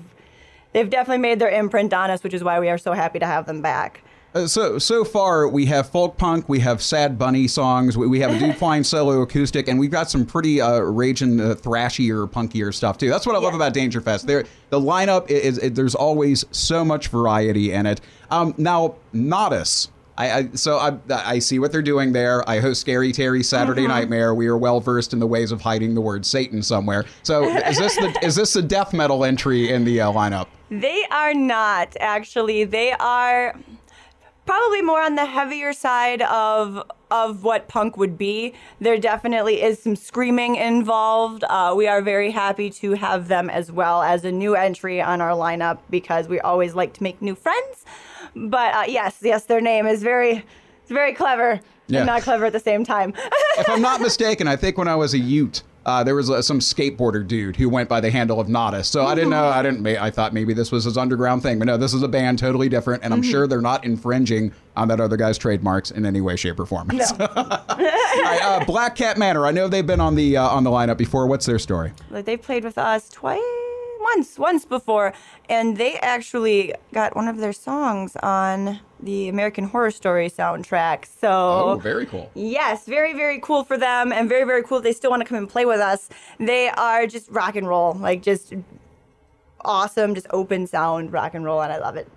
they've 0.72 0.90
definitely 0.90 1.22
made 1.22 1.38
their 1.38 1.50
imprint 1.50 1.93
on 1.93 2.11
us, 2.11 2.22
which 2.22 2.34
is 2.34 2.44
why 2.44 2.61
we 2.61 2.69
are 2.69 2.78
so 2.78 2.93
happy 2.93 3.19
to 3.19 3.26
have 3.26 3.46
them 3.46 3.62
back. 3.62 4.02
Uh, 4.32 4.46
so 4.46 4.78
so 4.78 5.05
far 5.05 5.49
we 5.49 5.67
have 5.67 5.90
folk 5.90 6.17
punk, 6.17 6.49
we 6.49 6.61
have 6.61 6.81
sad 6.81 7.19
bunny 7.19 7.49
songs, 7.49 7.99
we, 7.99 8.06
we 8.06 8.20
have 8.20 8.31
a 8.31 8.38
dude 8.38 8.56
flying 8.58 8.84
solo 8.84 9.22
acoustic, 9.22 9.67
and 9.67 9.78
we've 9.78 9.90
got 9.90 10.08
some 10.08 10.25
pretty 10.25 10.61
uh, 10.61 10.78
raging 10.78 11.40
uh, 11.40 11.55
thrashier, 11.56 12.31
punkier 12.31 12.72
stuff 12.72 12.96
too. 12.96 13.08
That's 13.08 13.26
what 13.26 13.34
I 13.34 13.40
love 13.40 13.55
about 13.55 13.75
Danger 13.75 14.00
Fest. 14.00 14.28
There, 14.28 14.44
the 14.69 14.78
lineup 14.78 15.28
is, 15.28 15.58
is 15.58 15.72
there's 15.72 15.96
always 15.96 16.44
so 16.52 16.84
much 16.84 17.08
variety 17.08 17.72
in 17.72 17.87
it. 17.87 18.00
Um, 18.31 18.55
now 18.56 18.94
Nodus. 19.12 19.88
I, 20.20 20.38
I 20.38 20.49
so 20.52 20.76
I, 20.76 20.99
I 21.08 21.38
see 21.38 21.58
what 21.58 21.72
they're 21.72 21.81
doing 21.81 22.12
there. 22.12 22.49
I 22.49 22.61
host 22.61 22.82
Scary 22.82 23.11
Terry 23.11 23.43
Saturday 23.43 23.87
Nightmare. 23.87 24.34
We 24.34 24.49
are 24.49 24.56
well 24.58 24.78
versed 24.81 25.14
in 25.14 25.19
the 25.19 25.26
ways 25.26 25.50
of 25.50 25.62
hiding 25.62 25.94
the 25.94 26.02
word 26.02 26.26
Satan 26.26 26.62
somewhere. 26.62 27.06
So 27.22 27.44
is 27.44 27.78
this 27.78 27.96
the 27.96 28.19
is 28.22 28.34
this 28.37 28.52
the 28.52 28.62
death 28.62 28.93
metal 28.93 29.25
entry 29.25 29.70
in 29.70 29.84
the 29.84 30.02
uh, 30.02 30.12
lineup? 30.12 30.49
They 30.70 31.05
are 31.11 31.32
not 31.32 31.96
actually. 32.00 32.64
They 32.64 32.93
are 32.93 33.55
probably 34.50 34.82
more 34.82 35.00
on 35.00 35.14
the 35.14 35.26
heavier 35.26 35.73
side 35.73 36.23
of 36.23 36.82
of 37.12 37.44
what 37.44 37.69
punk 37.69 37.97
would 37.97 38.19
be. 38.19 38.52
There 38.81 38.99
definitely 38.99 39.62
is 39.62 39.81
some 39.81 39.94
screaming 39.94 40.56
involved. 40.56 41.44
Uh, 41.44 41.73
we 41.76 41.87
are 41.87 42.02
very 42.02 42.32
happy 42.32 42.69
to 42.70 42.94
have 42.94 43.29
them 43.29 43.49
as 43.49 43.70
well 43.70 44.02
as 44.02 44.25
a 44.25 44.32
new 44.32 44.56
entry 44.56 45.00
on 45.00 45.20
our 45.20 45.31
lineup 45.37 45.79
because 45.88 46.26
we 46.26 46.41
always 46.41 46.75
like 46.75 46.93
to 46.94 47.02
make 47.05 47.23
new 47.23 47.37
friends. 47.37 47.85
But 48.35 48.75
uh, 48.75 48.85
yes, 48.88 49.20
yes, 49.23 49.44
their 49.44 49.61
name 49.61 49.87
is 49.87 50.02
very, 50.02 50.44
it's 50.82 50.91
very 50.91 51.12
clever 51.14 51.61
Yeah. 51.87 52.00
and 52.00 52.06
not 52.06 52.23
clever 52.23 52.46
at 52.46 52.53
the 52.53 52.61
same 52.61 52.85
time. 52.85 53.14
if 53.58 53.69
I'm 53.69 53.82
not 53.82 54.00
mistaken, 54.00 54.49
I 54.49 54.56
think 54.56 54.76
when 54.79 54.88
I 54.88 54.96
was 54.96 55.14
a 55.14 55.19
Ute, 55.19 55.62
uh, 55.87 56.05
there 56.05 56.15
was 56.15 56.31
uh, 56.31 56.43
some 56.43 56.59
skateboarder 56.59 57.27
dude 57.27 57.56
who 57.56 57.69
went 57.69 57.88
by 57.88 58.00
the 58.00 58.11
handle 58.11 58.41
of 58.41 58.49
Nodus. 58.49 58.88
So 58.88 59.06
I 59.06 59.15
didn't 59.15 59.31
know. 59.31 59.47
I 59.47 59.62
didn't. 59.62 59.87
I 59.87 60.11
thought 60.11 60.35
maybe 60.35 60.53
this 60.53 60.71
was 60.71 60.85
his 60.85 60.99
underground 60.99 61.43
thing, 61.43 61.59
but 61.59 61.67
no, 61.67 61.77
this 61.77 61.94
is 61.94 62.03
a 62.03 62.09
band 62.09 62.38
totally 62.38 62.69
different, 62.69 63.03
and 63.03 63.15
I'm 63.15 63.23
sure 63.23 63.47
they're 63.47 63.61
not 63.62 63.85
infringing 63.85 64.53
on 64.77 64.88
that 64.88 65.00
other 65.00 65.17
guy's 65.17 65.38
trademarks 65.38 65.91
in 65.91 66.05
any 66.05 66.21
way, 66.21 66.37
shape, 66.37 66.61
or 66.61 66.67
form. 66.67 66.88
No. 66.93 67.05
Right, 68.21 68.41
uh, 68.43 68.65
Black 68.65 68.97
Cat 68.97 69.19
Manor. 69.19 69.47
I 69.47 69.50
know 69.53 69.67
they've 69.69 69.87
been 69.87 70.00
on 70.00 70.15
the 70.15 70.37
uh, 70.37 70.49
on 70.49 70.65
the 70.65 70.71
lineup 70.71 70.97
before. 70.99 71.27
What's 71.27 71.47
their 71.47 71.59
story? 71.59 71.93
like 72.11 72.25
they 72.27 72.37
played 72.37 72.65
with 72.65 72.77
us 72.77 73.09
twice 73.09 73.41
once 74.00 74.38
once 74.38 74.65
before 74.65 75.12
and 75.49 75.77
they 75.77 75.97
actually 75.99 76.75
got 76.93 77.15
one 77.15 77.29
of 77.29 77.37
their 77.38 77.53
songs 77.53 78.17
on 78.23 78.81
the 79.02 79.29
american 79.29 79.64
horror 79.64 79.91
story 79.91 80.29
soundtrack 80.31 81.05
so 81.20 81.29
Oh, 81.31 81.81
very 81.82 82.06
cool. 82.06 82.31
yes 82.35 82.85
very 82.87 83.12
very 83.14 83.41
cool 83.41 83.64
for 83.64 83.76
them 83.79 84.12
and 84.12 84.29
very 84.29 84.44
very 84.44 84.62
cool 84.62 84.81
they 84.81 84.93
still 84.93 85.11
want 85.11 85.23
to 85.23 85.29
come 85.29 85.38
and 85.38 85.49
play 85.49 85.64
with 85.64 85.81
us 85.81 86.08
they 86.38 86.69
are 86.70 87.06
just 87.06 87.31
rock 87.31 87.56
and 87.56 87.67
roll 87.67 87.94
like 87.94 88.23
just 88.23 88.52
awesome 89.62 90.14
just 90.14 90.26
open 90.31 90.67
sound 90.67 91.12
rock 91.12 91.35
and 91.35 91.44
roll 91.44 91.61
and 91.62 91.73
i 91.73 91.79
love 91.79 91.97
it 91.97 92.08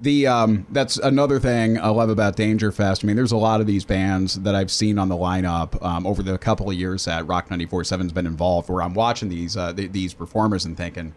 The 0.00 0.26
um, 0.28 0.64
that's 0.70 0.96
another 0.98 1.40
thing 1.40 1.76
I 1.78 1.88
love 1.88 2.08
about 2.08 2.36
Danger 2.36 2.70
Fest. 2.70 3.02
I 3.02 3.08
mean, 3.08 3.16
there's 3.16 3.32
a 3.32 3.36
lot 3.36 3.60
of 3.60 3.66
these 3.66 3.84
bands 3.84 4.34
that 4.44 4.54
I've 4.54 4.70
seen 4.70 4.96
on 4.96 5.08
the 5.08 5.16
lineup 5.16 5.70
um, 5.84 6.06
over 6.06 6.22
the 6.22 6.38
couple 6.38 6.70
of 6.70 6.76
years 6.76 7.06
that 7.06 7.26
Rock 7.26 7.48
94.7's 7.48 8.12
been 8.12 8.24
involved, 8.24 8.68
where 8.68 8.80
I'm 8.80 8.94
watching 8.94 9.28
these 9.28 9.56
uh, 9.56 9.72
th- 9.72 9.90
these 9.90 10.14
performers 10.14 10.64
and 10.64 10.76
thinking, 10.76 11.14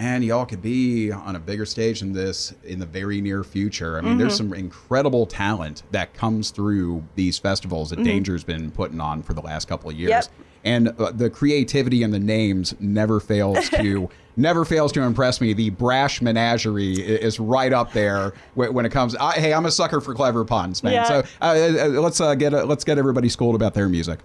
man, 0.00 0.22
y'all 0.22 0.46
could 0.46 0.62
be 0.62 1.12
on 1.12 1.36
a 1.36 1.38
bigger 1.38 1.66
stage 1.66 2.00
than 2.00 2.12
this 2.12 2.54
in 2.64 2.78
the 2.78 2.86
very 2.86 3.20
near 3.20 3.44
future. 3.44 3.98
I 3.98 4.00
mean, 4.00 4.16
there's 4.16 4.34
some 4.34 4.54
incredible 4.54 5.26
talent 5.26 5.82
that 5.90 6.14
comes 6.14 6.50
through 6.50 7.04
these 7.16 7.38
festivals 7.38 7.90
that 7.90 8.02
Danger's 8.02 8.42
been 8.42 8.70
putting 8.70 8.98
on 8.98 9.22
for 9.22 9.34
the 9.34 9.42
last 9.42 9.68
couple 9.68 9.90
of 9.90 9.96
years. 9.96 10.10
Yep. 10.10 10.24
And 10.64 10.88
uh, 10.98 11.12
the 11.12 11.28
creativity 11.30 12.02
and 12.02 12.12
the 12.12 12.18
names 12.18 12.74
never 12.80 13.20
fails 13.20 13.68
to 13.70 14.08
never 14.36 14.64
fails 14.64 14.92
to 14.92 15.02
impress 15.02 15.40
me. 15.40 15.52
The 15.52 15.70
brash 15.70 16.20
menagerie 16.20 16.94
is 16.94 17.40
right 17.40 17.72
up 17.72 17.92
there 17.92 18.32
when 18.54 18.84
it 18.84 18.92
comes. 18.92 19.16
I, 19.16 19.34
hey, 19.34 19.54
I'm 19.54 19.66
a 19.66 19.70
sucker 19.70 20.00
for 20.00 20.14
clever 20.14 20.44
puns, 20.44 20.82
man. 20.82 20.92
Yeah. 20.92 21.04
So 21.04 21.22
uh, 21.40 21.44
uh, 21.44 21.88
let's 22.00 22.20
uh, 22.20 22.34
get 22.34 22.52
uh, 22.52 22.64
let's 22.64 22.84
get 22.84 22.98
everybody 22.98 23.28
schooled 23.28 23.54
about 23.54 23.74
their 23.74 23.88
music. 23.88 24.20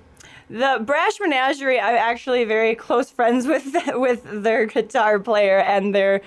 The 0.49 0.79
Brash 0.85 1.19
Menagerie, 1.19 1.79
I'm 1.79 1.95
actually 1.95 2.43
very 2.43 2.75
close 2.75 3.09
friends 3.09 3.47
with 3.47 3.75
with 3.95 4.43
their 4.43 4.67
guitar 4.67 5.19
player 5.19 5.59
and 5.59 5.93
their 5.93 6.21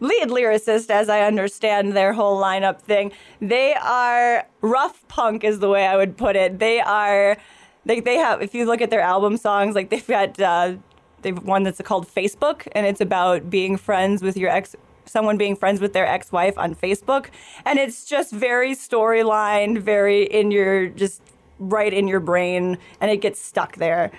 lead 0.00 0.28
lyricist, 0.28 0.90
as 0.90 1.08
I 1.08 1.20
understand 1.20 1.92
their 1.92 2.12
whole 2.12 2.40
lineup 2.40 2.80
thing. 2.80 3.12
They 3.40 3.74
are 3.74 4.46
rough 4.60 5.06
punk, 5.08 5.44
is 5.44 5.60
the 5.60 5.68
way 5.68 5.86
I 5.86 5.96
would 5.96 6.16
put 6.16 6.34
it. 6.34 6.58
They 6.58 6.80
are, 6.80 7.36
they 7.84 8.00
they 8.00 8.16
have. 8.16 8.42
If 8.42 8.54
you 8.54 8.66
look 8.66 8.80
at 8.80 8.90
their 8.90 9.02
album 9.02 9.36
songs, 9.36 9.76
like 9.76 9.90
they've 9.90 10.06
got 10.06 10.40
uh, 10.40 10.74
they've 11.22 11.40
one 11.40 11.62
that's 11.62 11.80
called 11.82 12.08
Facebook, 12.08 12.66
and 12.72 12.86
it's 12.86 13.00
about 13.00 13.50
being 13.50 13.76
friends 13.76 14.20
with 14.20 14.36
your 14.36 14.50
ex 14.50 14.74
someone 15.04 15.36
being 15.36 15.56
friends 15.56 15.80
with 15.80 15.92
their 15.92 16.06
ex-wife 16.06 16.56
on 16.56 16.72
Facebook 16.72 17.30
and 17.64 17.80
it's 17.80 18.04
just 18.04 18.32
very 18.32 18.76
storyline 18.76 19.76
very 19.76 20.22
in 20.22 20.52
your 20.52 20.86
just 20.86 21.20
right 21.60 21.92
in 21.92 22.08
your 22.08 22.20
brain 22.20 22.76
and 23.00 23.10
it 23.10 23.18
gets 23.18 23.40
stuck 23.40 23.76
there 23.76 24.10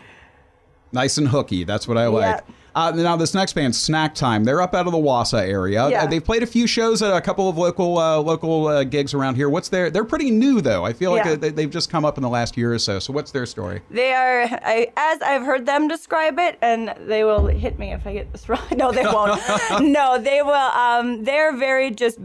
Nice 0.93 1.17
and 1.17 1.27
hooky. 1.29 1.63
That's 1.63 1.87
what 1.87 1.97
I 1.97 2.07
like. 2.07 2.43
Uh, 2.75 2.91
now 2.91 3.15
this 3.15 3.33
next 3.33 3.53
band, 3.53 3.73
Snack 3.73 4.13
Time, 4.13 4.43
they're 4.43 4.61
up 4.61 4.73
out 4.73 4.87
of 4.87 4.91
the 4.91 4.97
Wausau 4.97 5.39
area. 5.39 5.89
Yeah. 5.89 6.03
Uh, 6.03 6.07
they've 6.07 6.23
played 6.23 6.43
a 6.43 6.45
few 6.45 6.67
shows 6.67 7.01
at 7.01 7.15
a 7.15 7.21
couple 7.21 7.47
of 7.47 7.57
local 7.57 7.97
uh, 7.97 8.17
local 8.17 8.67
uh, 8.67 8.83
gigs 8.83 9.13
around 9.13 9.35
here. 9.35 9.49
What's 9.49 9.69
their? 9.69 9.89
They're 9.89 10.03
pretty 10.03 10.31
new 10.31 10.59
though. 10.59 10.83
I 10.85 10.91
feel 10.91 11.11
like 11.11 11.23
Yeah. 11.23 11.35
they, 11.35 11.49
they've 11.49 11.69
just 11.69 11.89
come 11.89 12.03
up 12.03 12.17
in 12.17 12.21
the 12.23 12.29
last 12.29 12.57
year 12.57 12.73
or 12.73 12.79
so. 12.79 12.99
So 12.99 13.13
what's 13.13 13.31
their 13.31 13.45
story? 13.45 13.81
they 13.89 14.11
are 14.13 14.41
I, 14.43 14.91
as 14.97 15.21
i've 15.21 15.43
heard 15.43 15.65
them 15.65 15.87
describe 15.87 16.39
it 16.39 16.57
and 16.61 16.93
they 17.07 17.23
will 17.23 17.47
hit 17.47 17.79
me 17.79 17.93
if 17.93 18.05
i 18.05 18.11
get 18.13 18.31
this 18.33 18.49
wrong 18.49 18.59
no 18.75 18.91
they 18.91 19.03
won't 19.03 19.39
no 19.81 20.17
they 20.19 20.41
will 20.41 20.51
um 20.53 21.23
they're 21.23 21.55
very 21.55 21.91
just 21.91 22.19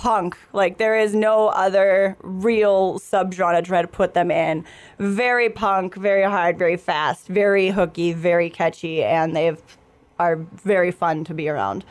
punk 0.00 0.34
like 0.54 0.78
there 0.78 0.96
is 0.96 1.14
no 1.14 1.48
other 1.48 2.16
real 2.22 2.98
subgenre 2.98 3.54
to 3.54 3.60
try 3.60 3.82
to 3.82 3.88
put 3.88 4.14
them 4.14 4.30
in 4.30 4.64
very 4.98 5.50
punk 5.50 5.94
very 5.94 6.22
hard 6.22 6.58
very 6.58 6.78
fast 6.78 7.26
very 7.26 7.68
hooky 7.68 8.14
very 8.14 8.48
catchy 8.48 9.04
and 9.04 9.36
they've 9.36 9.60
are 10.18 10.36
very 10.64 10.90
fun 10.90 11.22
to 11.22 11.34
be 11.34 11.50
around 11.50 11.84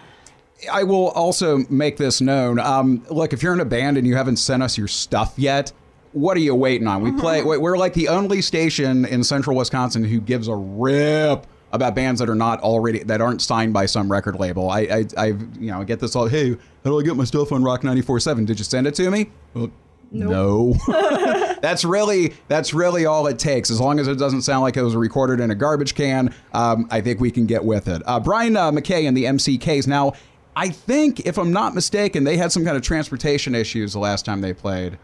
I 0.69 0.83
will 0.83 1.11
also 1.11 1.59
make 1.69 1.95
this 1.95 2.19
known. 2.19 2.59
Um, 2.59 3.05
look, 3.09 3.31
if 3.31 3.41
you're 3.41 3.53
in 3.53 3.61
a 3.61 3.65
band 3.65 3.97
and 3.97 4.05
you 4.05 4.17
haven't 4.17 4.37
sent 4.37 4.61
us 4.61 4.77
your 4.77 4.89
stuff 4.89 5.35
yet, 5.37 5.71
what 6.11 6.35
are 6.35 6.41
you 6.41 6.53
waiting 6.53 6.85
on? 6.85 7.01
We 7.01 7.13
play. 7.13 7.43
We're 7.43 7.77
like 7.77 7.93
the 7.93 8.09
only 8.09 8.41
station 8.41 9.05
in 9.05 9.23
Central 9.23 9.55
Wisconsin 9.55 10.03
who 10.03 10.19
gives 10.19 10.49
a 10.49 10.55
rip 10.55 11.47
about 11.71 11.95
bands 11.95 12.19
that 12.19 12.29
are 12.29 12.35
not 12.35 12.61
already 12.61 13.03
that 13.03 13.21
aren't 13.21 13.41
signed 13.41 13.73
by 13.73 13.85
some 13.85 14.11
record 14.11 14.35
label. 14.35 14.69
I 14.69 14.79
I, 14.79 15.05
I 15.17 15.25
you 15.27 15.71
know 15.71 15.81
I 15.81 15.83
get 15.83 15.99
this 15.99 16.15
all. 16.15 16.27
Hey, 16.27 16.51
how 16.51 16.57
do 16.83 16.99
I 16.99 17.03
get 17.03 17.15
my 17.15 17.23
stuff 17.23 17.51
on 17.51 17.63
Rock 17.63 17.81
94.7? 17.81 18.45
Did 18.45 18.59
you 18.59 18.65
send 18.65 18.87
it 18.87 18.95
to 18.95 19.09
me? 19.11 19.29
Well, 19.53 19.71
no. 20.11 20.75
that's 21.61 21.83
really 21.83 22.33
that's 22.47 22.73
really 22.73 23.05
all 23.05 23.27
it 23.27 23.39
takes. 23.39 23.69
As 23.69 23.79
long 23.79 23.99
as 23.99 24.07
it 24.07 24.17
doesn't 24.17 24.41
sound 24.41 24.61
like 24.61 24.77
it 24.77 24.83
was 24.83 24.95
recorded 24.95 25.39
in 25.39 25.51
a 25.51 25.55
garbage 25.55 25.95
can, 25.95 26.33
um, 26.53 26.87
I 26.91 27.01
think 27.01 27.19
we 27.19 27.31
can 27.31 27.45
get 27.45 27.63
with 27.63 27.87
it. 27.87 28.01
Uh, 28.05 28.19
Brian 28.19 28.55
uh, 28.55 28.71
McKay 28.71 29.07
and 29.07 29.15
the 29.15 29.25
MCKs. 29.25 29.87
Now, 29.87 30.13
I 30.55 30.69
think 30.69 31.21
if 31.21 31.37
I'm 31.37 31.51
not 31.51 31.75
mistaken, 31.75 32.23
they 32.23 32.37
had 32.37 32.51
some 32.51 32.65
kind 32.65 32.75
of 32.75 32.83
transportation 32.83 33.55
issues 33.55 33.93
the 33.93 33.99
last 33.99 34.25
time 34.25 34.41
they 34.41 34.53
played. 34.53 34.97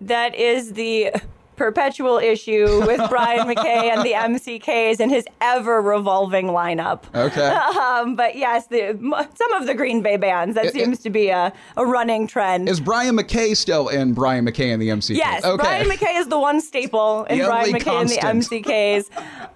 That 0.00 0.34
is 0.34 0.72
the 0.72 1.12
perpetual 1.60 2.16
issue 2.16 2.80
with 2.86 3.00
Brian 3.10 3.46
McKay 3.50 3.92
and 3.92 4.02
the 4.02 4.12
MCKs 4.12 4.98
and 4.98 5.10
his 5.10 5.26
ever 5.42 5.82
revolving 5.82 6.46
lineup. 6.46 7.02
Okay. 7.14 7.48
Um, 7.48 8.16
but 8.16 8.34
yes, 8.34 8.68
the, 8.68 8.96
some 9.34 9.52
of 9.52 9.66
the 9.66 9.74
Green 9.74 10.00
Bay 10.00 10.16
bands, 10.16 10.54
that 10.54 10.64
It- 10.66 10.72
seems 10.72 11.00
to 11.00 11.10
be 11.10 11.28
a, 11.28 11.52
a 11.76 11.84
running 11.84 12.26
trend. 12.26 12.66
Is 12.66 12.80
Brian 12.80 13.14
McKay 13.14 13.54
still 13.54 13.88
in 13.88 14.14
Brian 14.14 14.46
McKay 14.46 14.72
and 14.72 14.80
the 14.80 14.88
MCKs? 14.88 15.16
Yes, 15.16 15.44
Okay. 15.44 15.62
Brian 15.62 15.86
McKay 15.90 16.18
is 16.18 16.28
the 16.28 16.38
one 16.40 16.62
staple 16.62 17.24
in 17.24 17.38
The 17.40 17.44
Brian 17.44 17.74
McKay 17.74 18.00
and 18.00 18.08
the 18.08 18.16
constant. 18.16 18.64
MCKs. 18.64 19.04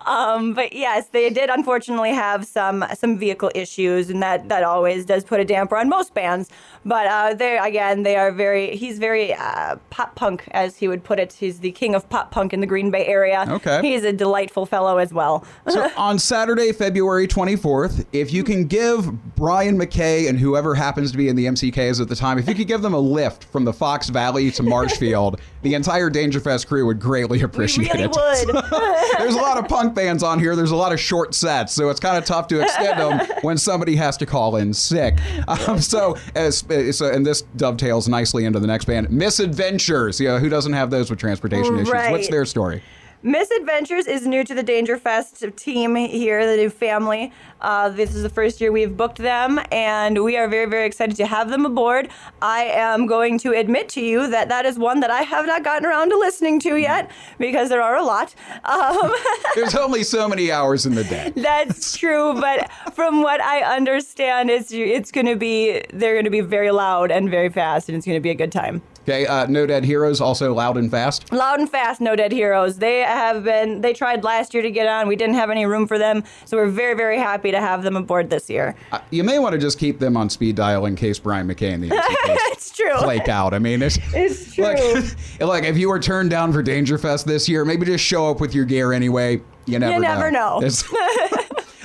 Um, 0.06 0.52
but 0.52 0.75
yes, 0.75 1.06
they 1.08 1.30
did 1.30 1.49
unfortunately 1.49 2.11
have 2.12 2.44
some 2.46 2.84
some 2.94 3.16
vehicle 3.16 3.50
issues, 3.54 4.11
and 4.11 4.23
that 4.23 4.49
that 4.50 4.62
always 4.62 5.06
does 5.06 5.25
put 5.25 5.40
a 5.40 5.44
damper 5.44 5.76
on 5.78 5.88
most 5.88 6.12
bands. 6.12 6.50
But 6.84 7.06
uh, 7.06 7.32
they 7.34 7.56
again, 7.56 8.02
they 8.02 8.16
are 8.16 8.30
very. 8.30 8.76
He's 8.76 8.99
very 8.99 9.32
uh, 9.32 9.76
pop 9.88 10.14
punk, 10.16 10.44
as 10.50 10.76
he 10.76 10.88
would 10.88 11.02
put 11.04 11.18
it. 11.18 11.32
He's 11.32 11.61
the 11.61 11.70
king 11.70 11.94
of 11.95 12.09
pop 12.11 12.31
punk 12.31 12.53
in 12.53 12.61
the 12.61 12.67
Green 12.67 12.91
Bay 12.91 13.07
area. 13.07 13.45
Okay. 13.49 13.81
he's 13.83 14.05
a 14.05 14.13
delightful 14.13 14.67
fellow 14.67 14.99
as 14.99 15.13
well. 15.13 15.45
So 15.75 15.91
on 15.97 16.19
Saturday, 16.19 16.73
February 16.73 17.27
24th, 17.27 18.05
if 18.13 18.33
you 18.33 18.45
can 18.45 18.67
give 18.67 19.11
Brian 19.35 19.77
McKay 19.79 20.29
and 20.29 20.39
whoever 20.39 20.75
happens 20.75 21.11
to 21.11 21.17
be 21.17 21.29
in 21.29 21.35
the 21.37 21.47
MCKs 21.47 22.01
at 22.01 22.09
the 22.09 22.15
time, 22.15 22.39
if 22.39 22.47
you 22.49 22.55
could 22.55 22.69
give 22.69 22.81
them 22.83 22.95
a 22.95 22.99
lift 22.99 23.45
from 23.45 23.65
the 23.65 23.73
Fox 23.73 24.09
Valley 24.11 24.51
to 24.53 24.63
Marshfield, 24.63 25.41
the 25.63 25.75
entire 25.75 26.11
Dangerfest 26.11 26.67
crew 26.69 26.87
would 26.87 27.01
greatly 27.01 27.39
We 27.39 27.45
appreciate 27.45 27.93
really 27.93 28.05
it. 28.05 28.11
would. 28.11 28.65
There's 29.19 29.35
a 29.35 29.41
lot 29.41 29.57
of 29.59 29.67
punk 29.69 29.95
bands 29.95 30.23
on 30.23 30.39
here. 30.39 30.55
There's 30.55 30.71
a 30.71 30.77
lot 30.77 30.93
of 30.93 31.01
short 31.01 31.35
sets, 31.35 31.73
so 31.73 31.89
it's 31.89 32.01
kind 32.01 32.17
of 32.19 32.25
tough 32.25 32.47
to 32.49 32.61
extend 32.61 33.01
them 33.01 33.27
when 33.43 33.57
somebody 33.59 33.97
has 33.97 34.17
to 34.19 34.27
call 34.27 34.57
in 34.57 34.73
sick. 34.75 35.17
Um, 35.49 35.81
so, 35.81 36.17
as, 36.35 36.65
so, 36.97 37.11
and 37.11 37.27
this 37.27 37.43
dovetails 37.57 38.07
nicely 38.09 38.45
into 38.45 38.61
the 38.61 38.67
next 38.67 38.85
band, 38.85 39.11
Misadventures. 39.11 40.21
You 40.21 40.29
know, 40.29 40.39
who 40.39 40.49
doesn't 40.49 40.73
have 40.75 40.91
those 40.91 41.11
with 41.11 41.19
transportation 41.19 41.77
issues? 41.93 42.11
What's 42.11 42.29
their 42.29 42.45
story? 42.45 42.83
Misadventures 43.26 44.07
is 44.07 44.26
new 44.26 44.45
to 44.45 44.55
the 44.55 44.62
Dangerfest 44.62 45.57
team 45.57 45.97
here, 45.97 46.47
the 46.47 46.59
new 46.59 46.69
family. 46.69 47.33
Uh, 47.62 47.88
this 47.88 48.14
is 48.14 48.23
the 48.23 48.29
first 48.29 48.61
year 48.61 48.71
we've 48.71 48.99
booked 48.99 49.17
them, 49.17 49.59
and 49.73 50.23
we 50.23 50.37
are 50.37 50.47
very, 50.47 50.67
very 50.67 50.85
excited 50.85 51.17
to 51.17 51.26
have 51.26 51.49
them 51.49 51.64
aboard. 51.64 52.11
I 52.43 52.64
am 52.64 53.07
going 53.07 53.38
to 53.38 53.53
admit 53.53 53.88
to 53.91 54.03
you 54.03 54.29
that 54.29 54.50
that 54.50 54.67
is 54.67 54.79
one 54.79 55.00
that 55.00 55.11
I 55.11 55.23
have 55.23 55.47
not 55.47 55.64
gotten 55.64 55.87
around 55.87 56.11
to 56.11 56.19
listening 56.19 56.61
to 56.61 56.76
yet 56.76 57.11
because 57.38 57.71
there 57.71 57.81
are 57.81 57.97
a 57.97 58.05
lot. 58.05 58.35
Um, 58.64 59.11
There's 59.55 59.75
only 59.75 60.03
so 60.03 60.29
many 60.29 60.53
hours 60.53 60.85
in 60.85 60.95
the 60.95 61.05
day. 61.05 61.33
that's 61.35 61.97
true, 61.99 62.38
but 62.38 62.71
from 62.93 63.23
what 63.23 63.41
I 63.41 63.62
understand, 63.62 64.50
it's 64.50 64.71
it's 64.71 65.11
going 65.11 65.26
to 65.29 65.37
be 65.37 65.81
they're 65.95 66.12
going 66.12 66.25
to 66.25 66.31
be 66.31 66.43
very 66.43 66.73
loud 66.73 67.11
and 67.11 67.31
very 67.31 67.49
fast, 67.49 67.88
and 67.88 67.97
it's 67.97 68.05
going 68.05 68.19
to 68.19 68.23
be 68.23 68.29
a 68.29 68.35
good 68.35 68.53
time. 68.53 68.83
Okay, 69.04 69.26
uh, 69.26 69.46
No 69.46 69.66
Dead 69.66 69.84
Heroes, 69.84 70.18
also 70.23 70.54
loud 70.54 70.78
and 70.78 70.90
fast. 70.90 71.30
Loud 71.30 71.61
and 71.61 71.68
fast, 71.70 72.00
No 72.00 72.16
Dead 72.16 72.32
Heroes. 72.32 72.78
They 72.78 73.00
have 73.00 73.44
been, 73.44 73.82
they 73.82 73.92
tried 73.92 74.25
last 74.25 74.54
year 74.54 74.62
to 74.62 74.70
get 74.70 74.88
on. 74.88 75.08
We 75.08 75.14
didn't 75.14 75.34
have 75.34 75.50
any 75.50 75.66
room 75.66 75.87
for 75.87 75.99
them. 75.99 76.25
So 76.46 76.56
we're 76.56 76.68
very, 76.68 76.94
very 76.94 77.18
happy 77.18 77.50
to 77.50 77.61
have 77.61 77.82
them 77.82 77.96
aboard 77.96 78.30
this 78.30 78.49
year. 78.49 78.75
Uh, 78.92 79.00
you 79.11 79.23
may 79.23 79.38
want 79.38 79.52
to 79.52 79.58
just 79.58 79.78
keep 79.78 79.99
them 79.99 80.16
on 80.16 80.30
speed 80.30 80.56
dial 80.56 80.87
in 80.87 80.96
case 80.96 81.18
Brian 81.18 81.46
McKay 81.46 81.75
and 81.75 81.82
the 81.82 81.88
it's 81.92 82.75
true. 82.75 82.96
flake 82.99 83.28
out. 83.28 83.52
I 83.52 83.58
mean, 83.58 83.82
it's, 83.82 83.99
It's 84.14 84.54
true. 84.54 84.64
Like, 85.40 85.40
like, 85.40 85.64
if 85.64 85.76
you 85.76 85.90
were 85.90 86.00
turned 86.00 86.30
down 86.30 86.52
for 86.52 86.62
Dangerfest 86.62 87.25
this 87.25 87.46
year, 87.49 87.64
maybe 87.66 87.84
just 87.84 88.02
show 88.04 88.30
up 88.30 88.40
with 88.40 88.54
your 88.54 88.64
gear 88.64 88.92
anyway. 88.94 89.42
You 89.66 89.78
never, 89.78 89.92
You 89.94 90.00
never 90.00 90.30
know. 90.30 90.62
It's- 90.62 90.82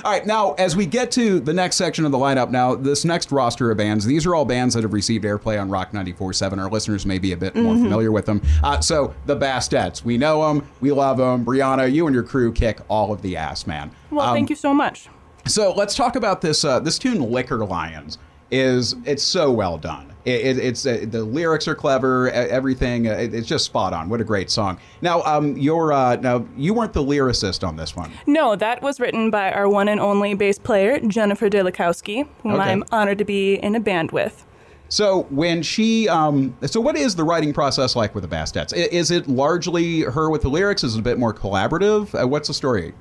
all 0.04 0.10
right, 0.12 0.26
now 0.26 0.52
as 0.54 0.76
we 0.76 0.86
get 0.86 1.10
to 1.12 1.40
the 1.40 1.52
next 1.52 1.76
section 1.76 2.04
of 2.04 2.12
the 2.12 2.18
lineup, 2.18 2.50
now 2.50 2.74
this 2.74 3.04
next 3.04 3.30
roster 3.32 3.70
of 3.70 3.76
bands, 3.78 4.04
these 4.04 4.26
are 4.26 4.34
all 4.34 4.44
bands 4.44 4.74
that 4.74 4.82
have 4.82 4.92
received 4.92 5.24
airplay 5.24 5.60
on 5.60 5.68
Rock 5.70 5.92
94.7. 5.92 6.58
Our 6.58 6.70
listeners 6.70 7.04
may 7.06 7.18
be 7.18 7.32
a 7.32 7.36
bit 7.36 7.54
more 7.54 7.74
Mm-hmm. 7.74 7.84
familiar 7.84 8.12
with 8.12 8.26
them. 8.26 8.42
Uh, 8.62 8.80
so 8.80 9.14
the 9.26 9.36
Bastettes, 9.36 10.02
we 10.04 10.16
know 10.18 10.46
them, 10.46 10.68
we 10.80 10.90
love 10.92 11.18
them. 11.18 11.44
Brianna, 11.44 11.92
you 11.92 12.06
and 12.06 12.14
your 12.14 12.24
crew 12.24 12.52
kick 12.52 12.78
all 12.88 13.12
of 13.12 13.22
the 13.22 13.36
ass, 13.36 13.66
man. 13.66 13.90
Well, 14.10 14.26
Um, 14.28 14.34
thank 14.34 14.50
you 14.50 14.56
so 14.56 14.72
much. 14.74 15.08
so 15.46 15.72
let's 15.72 15.94
talk 15.94 16.16
about 16.16 16.40
this. 16.40 16.64
Uh, 16.64 16.80
this 16.80 16.98
tune, 16.98 17.30
"Liquor 17.30 17.64
Lions," 17.64 18.18
is 18.50 18.94
it's 19.04 19.22
so 19.22 19.50
well 19.50 19.78
done. 19.78 20.06
It, 20.26 20.40
it, 20.44 20.58
it's 20.58 20.84
uh, 20.84 21.06
the 21.08 21.24
lyrics 21.24 21.66
are 21.66 21.74
clever. 21.74 22.30
Everything 22.30 23.08
uh, 23.08 23.12
it, 23.12 23.32
it's 23.32 23.48
just 23.48 23.64
spot 23.64 23.94
on. 23.94 24.08
What 24.08 24.20
a 24.20 24.24
great 24.24 24.50
song. 24.50 24.78
Now, 25.00 25.22
um, 25.22 25.56
you're 25.56 25.92
uh, 25.92 26.16
now 26.16 26.46
you 26.56 26.74
weren't 26.74 26.92
the 26.92 27.02
lyricist 27.02 27.66
on 27.66 27.76
this 27.76 27.96
one. 27.96 28.12
No, 28.26 28.54
that 28.56 28.82
was 28.82 29.00
written 29.00 29.30
by 29.30 29.50
our 29.52 29.68
one 29.68 29.88
and 29.88 29.98
only 30.00 30.34
bass 30.34 30.58
player, 30.58 31.00
Jennifer 31.00 31.48
Delikowski, 31.48 32.28
whom 32.42 32.52
Okay. 32.52 32.62
I'm 32.64 32.84
honored 32.92 33.18
to 33.18 33.24
be 33.24 33.54
in 33.54 33.74
a 33.74 33.80
band 33.80 34.12
with. 34.12 34.44
So 34.90 35.22
when 35.30 35.62
she, 35.62 36.08
um, 36.08 36.56
so 36.66 36.80
what 36.80 36.96
is 36.96 37.14
the 37.14 37.22
writing 37.22 37.52
process 37.52 37.94
like 37.94 38.12
with 38.12 38.28
the 38.28 38.36
Bastettes? 38.36 38.72
Is 38.74 39.12
it 39.12 39.28
largely 39.28 40.00
her 40.00 40.28
with 40.30 40.42
the 40.42 40.48
lyrics? 40.48 40.82
Is 40.82 40.96
it 40.96 40.98
a 40.98 41.02
bit 41.02 41.16
more 41.16 41.32
collaborative? 41.32 42.20
Uh, 42.20 42.26
what's 42.26 42.48
the 42.48 42.54
story? 42.54 42.92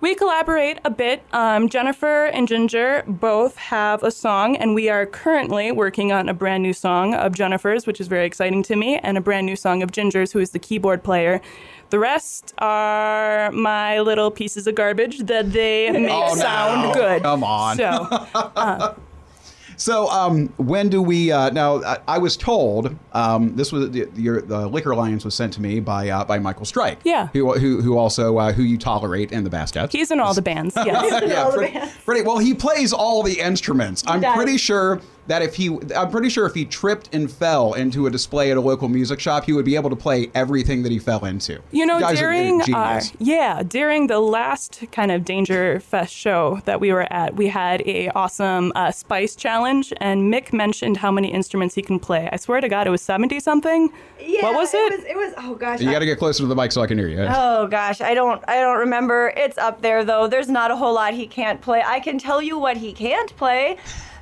We 0.00 0.14
collaborate 0.14 0.78
a 0.84 0.90
bit. 0.90 1.22
Um, 1.32 1.68
Jennifer 1.70 2.26
and 2.26 2.46
Ginger 2.46 3.02
both 3.06 3.56
have 3.56 4.02
a 4.02 4.10
song, 4.10 4.54
and 4.56 4.74
we 4.74 4.90
are 4.90 5.06
currently 5.06 5.72
working 5.72 6.12
on 6.12 6.28
a 6.28 6.34
brand 6.34 6.62
new 6.62 6.74
song 6.74 7.14
of 7.14 7.32
Jennifer's, 7.34 7.86
which 7.86 7.98
is 8.00 8.06
very 8.06 8.26
exciting 8.26 8.62
to 8.64 8.76
me, 8.76 8.98
and 8.98 9.16
a 9.16 9.22
brand 9.22 9.46
new 9.46 9.56
song 9.56 9.82
of 9.82 9.90
Ginger's, 9.92 10.32
who 10.32 10.38
is 10.38 10.50
the 10.50 10.58
keyboard 10.58 11.02
player. 11.02 11.40
The 11.90 11.98
rest 11.98 12.52
are 12.58 13.50
my 13.52 14.00
little 14.00 14.30
pieces 14.30 14.66
of 14.66 14.74
garbage 14.74 15.20
that 15.20 15.52
they 15.52 15.90
make 15.90 16.10
Oh, 16.10 16.28
no. 16.28 16.34
sound 16.34 16.94
good. 16.94 17.22
Come 17.22 17.42
on. 17.42 17.76
So, 17.78 18.26
So, 19.76 20.08
um, 20.10 20.48
when 20.56 20.88
do 20.88 21.02
we? 21.02 21.30
Uh, 21.30 21.50
now, 21.50 21.82
I, 21.82 21.98
I 22.08 22.18
was 22.18 22.36
told 22.36 22.96
um, 23.12 23.54
this 23.56 23.72
was 23.72 23.90
the, 23.90 24.08
your, 24.16 24.42
the 24.42 24.66
Liquor 24.66 24.94
Lions 24.94 25.24
was 25.24 25.34
sent 25.34 25.52
to 25.54 25.62
me 25.62 25.80
by 25.80 26.08
uh, 26.08 26.24
by 26.24 26.38
Michael 26.38 26.64
Strike. 26.64 27.00
Yeah. 27.04 27.28
Who 27.28 27.52
who, 27.58 27.82
who 27.82 27.98
also 27.98 28.38
uh, 28.38 28.52
who 28.52 28.62
you 28.62 28.78
tolerate 28.78 29.32
in 29.32 29.44
the 29.44 29.50
Bastettes. 29.50 29.92
he's 29.92 30.10
in 30.10 30.20
all 30.20 30.34
the 30.34 30.42
bands, 30.42 30.74
yes. 30.84 31.22
yeah, 31.26 31.50
pretty, 31.50 31.78
pretty 32.04 32.22
well. 32.22 32.38
He 32.38 32.54
plays 32.54 32.92
all 32.92 33.22
the 33.22 33.38
instruments. 33.40 34.02
I'm 34.06 34.20
does. 34.20 34.34
pretty 34.36 34.56
sure 34.56 35.00
that 35.28 35.42
if 35.42 35.54
he, 35.54 35.76
I'm 35.96 36.10
pretty 36.10 36.28
sure 36.28 36.46
if 36.46 36.54
he 36.54 36.64
tripped 36.64 37.14
and 37.14 37.30
fell 37.30 37.72
into 37.74 38.06
a 38.06 38.10
display 38.10 38.50
at 38.50 38.56
a 38.56 38.60
local 38.60 38.88
music 38.88 39.20
shop, 39.20 39.44
he 39.44 39.52
would 39.52 39.64
be 39.64 39.74
able 39.76 39.90
to 39.90 39.96
play 39.96 40.30
everything 40.34 40.82
that 40.84 40.92
he 40.92 40.98
fell 40.98 41.24
into. 41.24 41.60
You 41.72 41.84
know, 41.86 41.98
Guy's 42.00 42.12
a- 42.20 42.24
a 42.24 42.26
during 42.26 42.74
our, 42.74 43.00
yeah, 43.18 43.62
during 43.62 44.06
the 44.06 44.20
last 44.20 44.84
kind 44.92 45.10
of 45.10 45.24
Danger 45.24 45.80
Fest 45.80 46.14
show 46.14 46.60
that 46.64 46.80
we 46.80 46.92
were 46.92 47.10
at, 47.12 47.34
we 47.36 47.48
had 47.48 47.82
a 47.86 48.08
awesome 48.10 48.72
uh, 48.74 48.90
spice 48.90 49.34
challenge, 49.34 49.92
and 49.98 50.32
Mick 50.32 50.52
mentioned 50.52 50.98
how 50.98 51.10
many 51.10 51.32
instruments 51.32 51.74
he 51.74 51.82
can 51.82 51.98
play. 51.98 52.28
I 52.32 52.36
swear 52.36 52.60
to 52.60 52.68
God, 52.68 52.86
it 52.86 52.90
was 52.90 53.02
seventy 53.02 53.40
something. 53.40 53.90
Yeah, 54.20 54.42
what 54.44 54.54
was 54.54 54.72
it? 54.74 54.92
was, 54.92 55.04
it 55.04 55.16
was. 55.16 55.34
Oh 55.38 55.54
gosh. 55.54 55.80
you 55.80 55.90
got 55.90 55.98
to 56.00 56.06
get 56.06 56.18
closer 56.18 56.42
to 56.42 56.46
the 56.46 56.54
mic 56.56 56.72
so 56.72 56.80
I 56.82 56.86
can 56.86 56.98
hear 56.98 57.08
you. 57.08 57.26
Oh 57.28 57.66
gosh, 57.66 58.00
I 58.00 58.14
don't 58.14 58.42
I 58.48 58.60
don't 58.60 58.78
remember. 58.78 59.32
It's 59.36 59.58
up 59.58 59.82
there 59.82 60.04
though. 60.04 60.26
There's 60.26 60.48
not 60.48 60.70
a 60.70 60.76
whole 60.76 60.94
lot 60.94 61.14
he 61.14 61.26
can't 61.26 61.60
play. 61.60 61.82
I 61.84 62.00
can 62.00 62.18
tell 62.18 62.40
you 62.40 62.58
what 62.58 62.76
he 62.76 62.92
can't 62.92 63.34
play. 63.36 63.76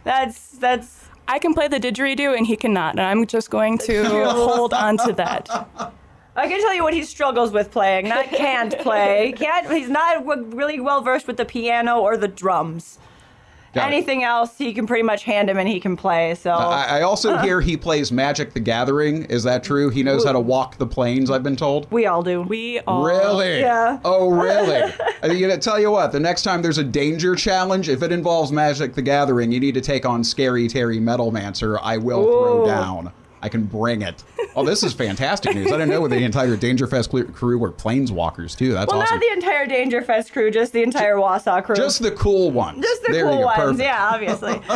That's 0.04 0.50
that's 0.50 1.04
I 1.26 1.38
can 1.38 1.54
play 1.54 1.68
the 1.68 1.80
didgeridoo, 1.80 2.36
and 2.36 2.46
he 2.46 2.56
cannot, 2.56 2.92
and 2.92 3.00
I'm 3.00 3.26
just 3.26 3.50
going 3.50 3.78
to 3.78 4.04
hold 4.30 4.72
on 4.72 4.98
to 4.98 5.12
that. 5.14 5.48
I 6.36 6.48
can 6.48 6.60
tell 6.60 6.74
you 6.74 6.82
what 6.82 6.94
he 6.94 7.04
struggles 7.04 7.52
with 7.52 7.70
playing, 7.70 8.08
not 8.08 8.26
can't 8.26 8.76
play. 8.80 9.28
He 9.28 9.32
can't 9.32 9.70
he's 9.72 9.88
not 9.88 10.26
really 10.26 10.80
well 10.80 11.00
versed 11.00 11.26
with 11.28 11.36
the 11.36 11.44
piano 11.44 12.00
or 12.00 12.16
the 12.16 12.28
drums. 12.28 12.98
Got 13.74 13.90
it. 13.90 13.94
Anything 13.94 14.22
else 14.22 14.56
he 14.56 14.72
can 14.72 14.86
pretty 14.86 15.02
much 15.02 15.24
hand 15.24 15.50
him 15.50 15.58
and 15.58 15.68
he 15.68 15.80
can 15.80 15.96
play. 15.96 16.34
So 16.36 16.52
I, 16.52 16.98
I 16.98 17.02
also 17.02 17.36
hear 17.42 17.60
he 17.60 17.76
plays 17.76 18.12
Magic 18.12 18.52
the 18.52 18.60
Gathering. 18.60 19.24
Is 19.24 19.42
that 19.44 19.64
true? 19.64 19.90
He 19.90 20.02
knows 20.02 20.24
how 20.24 20.32
to 20.32 20.40
walk 20.40 20.78
the 20.78 20.86
planes, 20.86 21.30
I've 21.30 21.42
been 21.42 21.56
told. 21.56 21.90
we 21.90 22.06
all 22.06 22.22
do. 22.22 22.42
We 22.42 22.80
all 22.80 23.04
Really? 23.04 23.60
Yeah. 23.60 23.98
Oh, 24.04 24.30
really? 24.30 24.92
I 25.22 25.28
mean, 25.28 25.38
you 25.38 25.48
know, 25.48 25.56
tell 25.56 25.80
you 25.80 25.90
what. 25.90 26.12
The 26.12 26.20
next 26.20 26.42
time 26.42 26.62
there's 26.62 26.78
a 26.78 26.84
danger 26.84 27.34
challenge, 27.34 27.88
if 27.88 28.02
it 28.02 28.12
involves 28.12 28.52
Magic 28.52 28.94
the 28.94 29.02
Gathering, 29.02 29.50
you 29.50 29.60
need 29.60 29.74
to 29.74 29.80
take 29.80 30.06
on 30.06 30.22
Scary 30.22 30.68
Terry 30.68 30.98
Metalmancer. 30.98 31.78
I 31.82 31.96
will 31.96 32.22
throw 32.22 32.66
down. 32.66 33.12
I 33.44 33.50
can 33.50 33.64
bring 33.64 34.00
it. 34.00 34.24
Oh, 34.56 34.64
this 34.64 34.82
is 34.82 34.94
fantastic 34.94 35.54
news. 35.54 35.66
I 35.66 35.72
didn't 35.72 35.90
know 35.90 36.08
the 36.08 36.16
entire 36.16 36.56
Dangerfest 36.56 37.34
crew 37.34 37.58
were 37.58 37.70
planeswalkers 37.70 38.56
too. 38.56 38.72
That's 38.72 38.90
well, 38.90 39.02
awesome. 39.02 39.16
not 39.16 39.20
the 39.20 39.32
entire 39.34 39.66
Dangerfest 39.66 40.32
crew, 40.32 40.50
just 40.50 40.72
the 40.72 40.82
entire 40.82 41.16
Wausau 41.16 41.62
crew. 41.62 41.76
Just 41.76 42.00
the 42.00 42.12
cool 42.12 42.50
ones. 42.50 42.82
Just 42.82 43.02
the 43.02 43.12
there 43.12 43.24
cool 43.24 43.42
ones, 43.42 43.58
Perfect. 43.58 43.80
yeah, 43.80 44.08
obviously. 44.10 44.52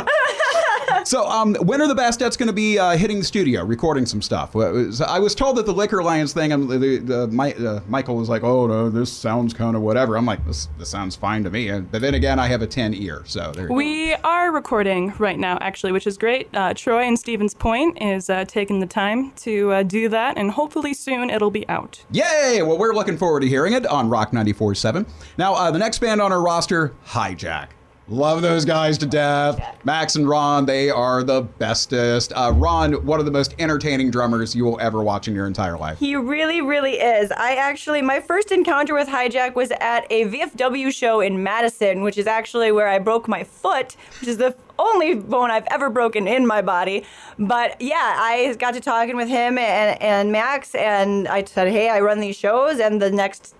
So, 1.05 1.27
um, 1.27 1.55
when 1.55 1.81
are 1.81 1.89
the 1.89 1.95
Bastettes 1.95 2.37
going 2.37 2.49
to 2.49 2.53
be 2.53 2.79
uh, 2.79 2.97
hitting 2.97 3.19
the 3.19 3.25
studio, 3.25 3.65
recording 3.65 4.05
some 4.05 4.21
stuff? 4.21 4.55
I 4.55 5.19
was 5.19 5.35
told 5.35 5.57
that 5.57 5.65
the 5.65 5.73
Liquor 5.73 6.03
Lions 6.03 6.35
thing, 6.35 6.53
um, 6.53 6.67
the, 6.69 6.99
the, 6.99 7.27
my, 7.29 7.55
uh, 7.55 7.81
Michael 7.89 8.17
was 8.17 8.29
like, 8.29 8.43
"Oh 8.43 8.67
no, 8.67 8.91
this 8.91 9.11
sounds 9.11 9.55
kind 9.55 9.75
of 9.75 9.81
whatever." 9.81 10.19
I'm 10.19 10.27
like, 10.27 10.45
"This, 10.45 10.69
this 10.79 10.91
sounds 10.91 11.17
fine 11.17 11.45
to 11.45 11.51
me." 11.51 11.69
And, 11.69 11.91
but 11.91 12.03
then 12.03 12.15
again, 12.15 12.39
I 12.39 12.47
have 12.49 12.61
a 12.61 12.67
10 12.67 12.93
ear, 12.95 13.23
so 13.25 13.53
there. 13.53 13.69
You 13.69 13.75
We 13.75 14.15
are 14.15 14.53
recording 14.53 15.15
right 15.19 15.39
now, 15.39 15.57
actually, 15.61 15.93
which 15.93 16.07
is 16.07 16.19
great. 16.19 16.49
Uh, 16.55 16.75
Troy 16.75 17.03
and 17.03 17.19
Stevens 17.19 17.55
Point 17.55 18.03
is 18.03 18.29
uh, 18.29 18.45
taking 18.45 18.81
the 18.81 18.87
time 18.87 19.33
to 19.37 19.73
uh, 19.73 19.83
do 19.85 20.09
that, 20.11 20.37
and 20.37 20.51
hopefully 20.51 20.93
soon 20.93 21.31
it'll 21.31 21.51
be 21.51 21.67
out. 21.69 22.05
Yay! 22.11 22.61
Well, 22.63 22.77
we're 22.77 22.95
looking 22.95 23.17
forward 23.17 23.41
to 23.41 23.49
hearing 23.49 23.73
it 23.73 23.87
on 23.87 24.11
Rock 24.11 24.33
94.7. 24.33 25.09
Now, 25.39 25.55
uh, 25.55 25.71
the 25.71 25.79
next 25.79 26.01
band 26.01 26.21
on 26.21 26.33
our 26.33 26.43
roster, 26.43 26.93
Hijack. 27.07 27.69
Love 28.11 28.41
those 28.41 28.65
guys 28.65 28.97
to 28.97 29.05
death. 29.05 29.77
Max 29.85 30.17
and 30.17 30.27
Ron, 30.27 30.65
they 30.65 30.89
are 30.89 31.23
the 31.23 31.43
bestest. 31.43 32.33
Uh, 32.35 32.51
Ron, 32.55 33.05
one 33.05 33.21
of 33.21 33.27
the 33.27 33.31
most 33.31 33.55
entertaining 33.59 34.11
drummers 34.11 34.57
you 34.57 34.65
will 34.65 34.81
ever 34.81 35.03
watch 35.03 35.29
in 35.29 35.35
your 35.35 35.47
entire 35.47 35.77
life. 35.77 35.99
He 35.99 36.17
really, 36.17 36.63
really 36.63 36.95
is. 36.95 37.31
I 37.33 37.57
actually, 37.57 38.01
my 38.01 38.21
first 38.21 38.51
encounter 38.51 38.95
with 38.95 39.09
Hijack 39.09 39.55
was 39.55 39.71
at 39.73 40.07
a 40.11 40.25
VFW 40.25 40.91
show 40.91 41.21
in 41.21 41.43
Madison, 41.43 42.03
which 42.03 42.17
is 42.17 42.27
actually 42.27 42.73
where 42.73 42.89
I 42.89 42.99
broke 42.99 43.29
my 43.29 43.45
foot, 43.45 43.95
which 44.21 44.29
is 44.29 44.39
the 44.39 44.57
only 44.79 45.15
bone 45.15 45.51
I've 45.51 45.67
ever 45.71 45.91
broken 45.91 46.27
in 46.27 46.47
my 46.47 46.63
body. 46.63 47.05
But 47.39 47.79
yeah, 47.79 48.17
I 48.19 48.55
got 48.59 48.73
to 48.73 48.81
talking 48.81 49.17
with 49.17 49.29
him 49.29 49.59
and, 49.59 50.01
and 50.01 50.33
Max, 50.33 50.75
and 50.75 51.29
I 51.29 51.45
said, 51.45 51.69
hey, 51.69 51.91
I 51.91 52.01
run 52.01 52.21
these 52.21 52.37
shows, 52.37 52.81
and 52.81 53.03
the 53.03 53.11
next 53.11 53.55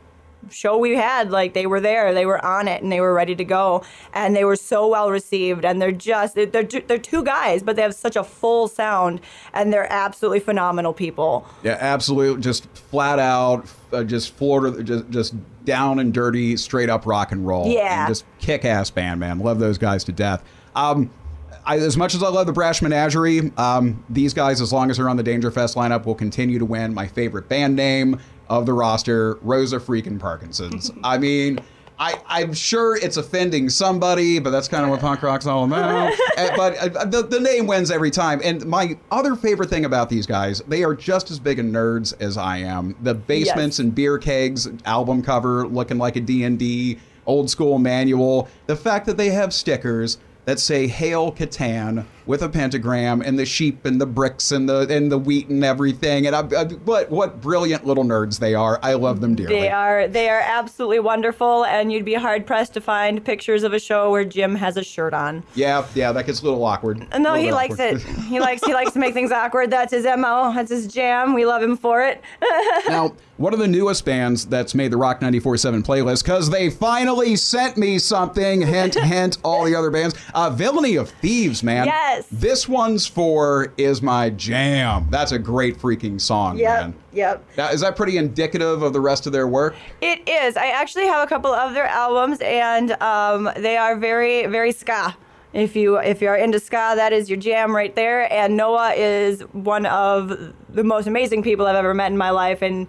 show 0.51 0.77
we 0.79 0.95
had 0.97 1.31
like 1.31 1.55
they 1.55 1.67
were 1.67 1.81
there 1.81 2.15
they 2.15 2.27
were 2.27 2.45
on 2.45 2.69
it 2.69 2.83
and 2.83 2.91
they 2.91 3.01
were 3.01 3.15
ready 3.15 3.35
to 3.35 3.45
go 3.45 3.85
and 4.13 4.35
they 4.35 4.45
were 4.45 4.57
so 4.57 4.89
well 4.89 5.11
received 5.11 5.65
and 5.65 5.81
they're 5.81 5.93
just 5.93 6.35
they're, 6.35 6.47
they're, 6.47 6.99
two 6.99 7.23
guys 7.23 7.63
but 7.63 7.77
they 7.77 7.83
have 7.83 7.95
such 7.95 8.17
a 8.17 8.25
full 8.25 8.69
sound 8.69 9.21
and 9.53 9.73
they're 9.73 9.91
absolutely 9.93 10.41
phenomenal 10.41 10.93
people 10.93 11.47
Yeah, 11.63 11.79
absolutely. 11.81 12.43
Just 12.43 12.69
flat 12.75 13.19
out, 13.19 13.73
uh, 13.93 14.05
just 14.05 14.35
Florida, 14.35 14.83
just, 14.83 15.11
just 15.11 15.35
down 15.65 15.99
and 15.99 16.13
dirty, 16.13 16.57
straight 16.57 16.91
up 16.91 17.07
rock 17.07 17.33
and 17.33 17.47
roll. 17.47 17.69
Yeah. 17.69 18.07
And 18.07 18.11
just 18.11 18.25
kick 18.39 18.65
ass 18.65 18.91
band, 18.91 19.21
man. 19.21 19.39
Love 19.39 19.59
those 19.59 19.79
guys 19.79 20.05
to 20.05 20.13
death. 20.13 20.43
Um, 20.75 21.11
I, 21.67 21.77
as 21.77 21.97
much 21.97 22.15
as 22.15 22.23
I 22.23 22.29
love 22.29 22.47
the 22.47 22.53
Brash 22.53 22.81
Menagerie, 22.81 23.53
um, 23.59 24.03
these 24.09 24.33
guys, 24.33 24.61
as 24.61 24.73
long 24.73 24.91
as 24.91 24.97
they're 24.97 25.09
on 25.09 25.19
the 25.19 25.23
Danger 25.23 25.51
Fest 25.51 25.75
lineup, 25.75 26.07
will 26.07 26.15
continue 26.15 26.59
to 26.59 26.65
win. 26.65 26.95
My 26.95 27.07
favorite 27.07 27.49
band 27.49 27.77
name 27.77 28.19
of 28.49 28.67
the 28.67 28.73
roster, 28.73 29.35
Rosa 29.43 29.79
freaking 29.79 30.19
Parkinson's. 30.19 30.91
I 31.05 31.19
mean, 31.19 31.59
I, 32.01 32.15
I'm 32.27 32.55
sure 32.55 32.97
it's 32.97 33.17
offending 33.17 33.69
somebody, 33.71 34.39
but 34.39 34.51
that's 34.51 34.69
kind 34.69 34.85
of 34.85 34.91
what 34.91 35.01
punk 35.01 35.23
rock's 35.23 35.47
all 35.47 35.65
about. 35.65 36.13
But 36.57 36.77
uh, 36.97 37.05
the, 37.05 37.23
the 37.23 37.41
name 37.41 37.67
wins 37.67 37.91
every 37.91 38.11
time. 38.13 38.41
And 38.45 38.65
my 38.67 38.97
other 39.11 39.35
favorite 39.37 39.69
thing 39.71 39.85
about 39.85 40.09
these 40.09 40.27
guys, 40.27 40.61
they 40.69 40.83
are 40.85 40.95
just 40.95 41.31
as 41.31 41.39
big 41.41 41.59
a 41.59 41.63
nerds 41.63 42.15
as 42.21 42.37
I 42.37 42.59
am. 42.59 42.97
The 43.03 43.15
basements 43.15 43.79
Yes. 43.79 43.85
and 43.85 43.95
beer 43.95 44.19
kegs 44.19 44.69
album 44.85 45.23
cover 45.23 45.67
looking 45.67 45.99
like 45.99 46.15
a 46.17 46.21
D&D 46.21 46.99
old 47.27 47.51
school 47.51 47.79
manual. 47.79 48.49
The 48.67 48.77
fact 48.77 49.07
that 49.07 49.17
they 49.17 49.31
have 49.31 49.53
stickers 49.53 50.19
that 50.49 50.59
say 50.59 50.87
"Hail 50.87 51.31
Catan" 51.31 52.07
with 52.25 52.41
a 52.43 52.49
pentagram 52.49 53.21
and 53.21 53.39
the 53.39 53.45
sheep 53.45 53.85
and 53.85 54.01
the 54.01 54.07
bricks 54.07 54.51
and 54.51 54.67
the 54.67 54.87
and 54.89 55.13
the 55.13 55.19
wheat 55.19 55.49
and 55.49 55.63
everything. 55.63 56.27
And 56.27 56.35
I, 56.35 56.41
I, 56.59 56.65
what 56.65 57.11
what 57.11 57.43
brilliant 57.43 57.85
little 57.85 58.05
nerds 58.05 58.39
they 58.39 58.55
are. 58.55 58.81
I 58.83 58.95
love 58.95 59.21
them 59.21 59.35
dearly. 59.35 59.61
they 59.61 59.69
are 59.69 60.09
they 60.09 60.31
are 60.31 60.41
absolutely 60.41 61.01
wonderful 61.01 61.67
and 61.67 61.93
you'd 61.93 62.07
be 62.07 62.15
hard 62.15 62.47
pressed 62.47 62.73
to 62.75 62.81
find 62.81 63.23
pictures 63.23 63.63
of 63.63 63.75
a 63.75 63.79
show 63.79 64.11
where 64.11 64.25
jim 64.25 64.55
has 64.55 64.79
a 64.79 64.83
shirt 64.85 65.13
on 65.13 65.45
Yeah, 65.55 65.87
yeah, 65.95 66.13
that 66.13 66.25
gets 66.25 66.41
a 66.41 66.45
little 66.45 66.65
awkward. 66.65 66.99
No 67.13 67.33
little 67.33 67.35
he 67.35 67.53
likes 67.53 67.75
awkward. 67.79 67.97
it 67.97 68.03
he 68.25 68.41
likes 68.41 68.65
he 68.65 68.73
likes 68.73 68.93
to 68.93 68.99
make 68.99 69.13
things 69.13 69.31
awkward 69.31 69.71
that's 69.71 69.93
his 69.93 70.05
mo 70.05 70.53
that's 70.55 70.71
his 70.71 70.87
jam 70.87 71.35
we 71.35 71.45
love 71.45 71.63
him 71.63 71.77
for 71.77 72.03
it 72.03 72.23
now, 72.89 73.15
one 73.37 73.53
of 73.53 73.59
the 73.61 73.69
newest 73.69 74.05
bands 74.05 74.47
that's 74.47 74.75
made 74.75 74.91
the 74.91 74.97
Rock 74.97 75.21
94.7 75.21 75.85
playlist, 75.85 76.25
because 76.25 76.51
they 76.51 76.71
finally 76.71 77.37
sent 77.37 77.77
me 77.77 77.99
something, 78.01 78.63
hint, 78.63 78.97
hint, 78.97 79.39
all 79.45 79.65
the 79.65 79.77
other 79.77 79.91
bands. 79.93 80.17
Uh, 80.39 80.51
Villainy 80.51 80.95
of 80.95 81.11
Thieves, 81.11 81.65
man. 81.65 81.87
Yes. 81.87 82.25
This 82.31 82.69
one's 82.69 83.09
for 83.09 83.73
Is 83.77 84.01
My 84.01 84.31
Jam. 84.31 85.09
That's 85.11 85.33
a 85.33 85.39
great 85.39 85.77
freaking 85.77 86.21
song, 86.21 86.57
yep 86.57 86.81
man. 86.81 86.95
yep 87.13 87.45
Now, 87.57 87.71
is 87.71 87.81
that 87.81 87.97
pretty 87.97 88.19
indicative 88.19 88.83
of 88.83 88.93
the 88.93 89.01
rest 89.01 89.27
of 89.27 89.33
their 89.33 89.49
work? 89.49 89.75
It 90.01 90.29
is. 90.29 90.57
I 90.57 90.69
actually 90.69 91.07
have 91.07 91.27
a 91.27 91.29
couple 91.29 91.53
of 91.53 91.75
their 91.75 91.87
albums, 91.87 92.39
and 92.41 92.93
um, 93.03 93.51
they 93.57 93.77
are 93.77 93.97
very, 93.97 94.47
very 94.47 94.71
ska. 94.71 95.17
If 95.53 95.75
you 95.75 95.97
if 95.97 96.23
you 96.23 96.29
are 96.29 96.37
into 96.37 96.61
ska, 96.61 96.93
that 96.95 97.13
is 97.13 97.29
your 97.29 97.39
jam 97.41 97.75
right 97.75 97.97
there. 97.97 98.33
And 98.33 98.57
Noah 98.57 98.93
is 98.93 99.41
one 99.41 99.87
of 99.87 100.55
the 100.69 100.85
most 100.85 101.09
amazing 101.09 101.43
people 101.43 101.67
I've 101.67 101.75
ever 101.75 101.95
met 101.95 102.13
in 102.13 102.17
my 102.17 102.31
life, 102.31 102.63
and 102.63 102.87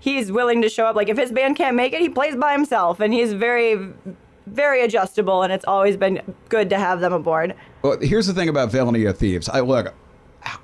he's 0.00 0.30
willing 0.30 0.60
to 0.60 0.68
show 0.68 0.84
up. 0.84 0.96
Like 0.96 1.08
if 1.08 1.16
his 1.16 1.32
band 1.32 1.56
can't 1.56 1.76
make 1.76 1.94
it, 1.94 2.02
he 2.02 2.10
plays 2.10 2.36
by 2.36 2.52
himself, 2.52 3.00
and 3.00 3.14
he's 3.14 3.32
very, 3.32 3.88
very 4.50 4.82
adjustable. 4.82 5.42
And 5.42 5.52
it's 5.52 5.64
always 5.64 5.96
been 5.96 6.20
good 6.48 6.70
to 6.70 6.78
have 6.78 7.00
them 7.00 7.12
aboard. 7.12 7.54
Well, 7.82 7.98
here's 8.00 8.26
the 8.26 8.34
thing 8.34 8.48
about 8.48 8.70
Villainy 8.70 9.04
of 9.04 9.18
Thieves. 9.18 9.48
I 9.48 9.60
look, 9.60 9.94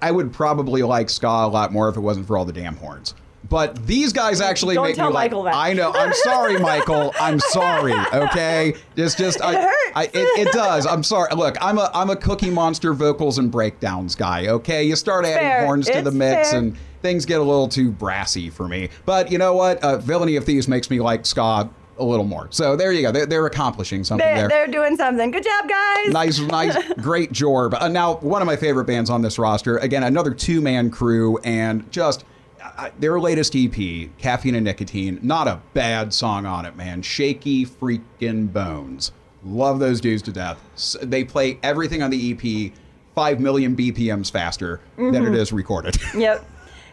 I 0.02 0.10
would 0.10 0.32
probably 0.32 0.82
like 0.82 1.10
ska 1.10 1.26
a 1.26 1.48
lot 1.48 1.72
more 1.72 1.88
if 1.88 1.96
it 1.96 2.00
wasn't 2.00 2.26
for 2.26 2.36
all 2.36 2.44
the 2.44 2.52
damn 2.52 2.76
horns. 2.76 3.14
But 3.48 3.86
these 3.86 4.12
guys 4.12 4.40
actually 4.40 4.74
Don't 4.74 4.86
make 4.86 4.96
tell 4.96 5.08
me 5.08 5.14
like. 5.14 5.30
Michael 5.30 5.44
that. 5.44 5.54
I 5.54 5.72
know. 5.72 5.92
I'm 5.92 6.12
sorry, 6.12 6.58
Michael. 6.60 7.12
I'm 7.20 7.38
sorry. 7.38 7.94
Okay. 8.12 8.74
Just, 8.96 9.18
just. 9.18 9.40
I, 9.40 9.54
hurts. 9.54 9.92
I, 9.94 10.04
it, 10.04 10.48
it 10.48 10.52
does. 10.52 10.84
I'm 10.84 11.02
sorry. 11.04 11.32
Look, 11.34 11.56
I'm 11.60 11.78
a, 11.78 11.90
I'm 11.94 12.10
a 12.10 12.16
Cookie 12.16 12.50
Monster 12.50 12.92
vocals 12.92 13.38
and 13.38 13.50
breakdowns 13.50 14.14
guy. 14.14 14.48
Okay. 14.48 14.84
You 14.84 14.96
start 14.96 15.24
adding 15.24 15.38
fair. 15.38 15.64
horns 15.64 15.88
to 15.88 16.02
the 16.02 16.10
mix, 16.10 16.50
fair. 16.50 16.58
and 16.58 16.76
things 17.02 17.24
get 17.24 17.38
a 17.40 17.44
little 17.44 17.68
too 17.68 17.92
brassy 17.92 18.50
for 18.50 18.66
me. 18.66 18.88
But 19.04 19.30
you 19.30 19.38
know 19.38 19.54
what? 19.54 19.82
Uh, 19.82 19.98
Villainy 19.98 20.34
of 20.36 20.44
Thieves 20.44 20.66
makes 20.66 20.90
me 20.90 21.00
like 21.00 21.24
ska 21.24 21.70
a 21.98 22.04
little 22.04 22.24
more. 22.24 22.48
So 22.50 22.76
there 22.76 22.92
you 22.92 23.02
go. 23.02 23.10
They're, 23.12 23.26
they're 23.26 23.46
accomplishing 23.46 24.04
something 24.04 24.26
They, 24.26 24.34
there 24.34 24.48
they're 24.48 24.66
doing 24.66 24.96
something. 24.96 25.30
Good 25.30 25.44
job, 25.44 25.68
guys. 25.68 26.12
nice, 26.12 26.38
nice, 26.40 26.92
great 27.00 27.32
job. 27.32 27.74
Uh, 27.74 27.88
now, 27.88 28.16
one 28.16 28.42
of 28.42 28.46
my 28.46 28.56
favorite 28.56 28.84
bands 28.86 29.08
on 29.10 29.22
this 29.22 29.38
roster, 29.38 29.78
again, 29.78 30.02
another 30.02 30.32
two 30.34 30.60
man 30.60 30.90
crew, 30.90 31.38
and 31.38 31.90
just 31.90 32.24
uh, 32.62 32.90
their 32.98 33.18
latest 33.20 33.54
EP, 33.56 34.08
Caffeine 34.18 34.54
and 34.56 34.64
Nicotine, 34.64 35.18
not 35.22 35.46
a 35.48 35.60
bad 35.74 36.12
song 36.12 36.44
on 36.46 36.64
it, 36.66 36.76
man. 36.76 37.00
Shaky 37.02 37.64
freaking 37.64 38.52
bones. 38.52 39.12
Love 39.44 39.78
those 39.78 40.00
dudes 40.00 40.22
to 40.22 40.32
death. 40.32 40.58
S- 40.74 40.96
They 41.02 41.22
play 41.24 41.58
everything 41.62 42.02
on 42.02 42.10
the 42.10 42.32
EP 42.32 42.72
5 43.14 43.40
million 43.40 43.76
BPMs 43.76 44.30
faster 44.30 44.80
than 44.96 45.12
Mm-hmm. 45.12 45.34
it 45.34 45.38
is 45.40 45.52
recorded. 45.52 45.96
Yep. 46.16 46.44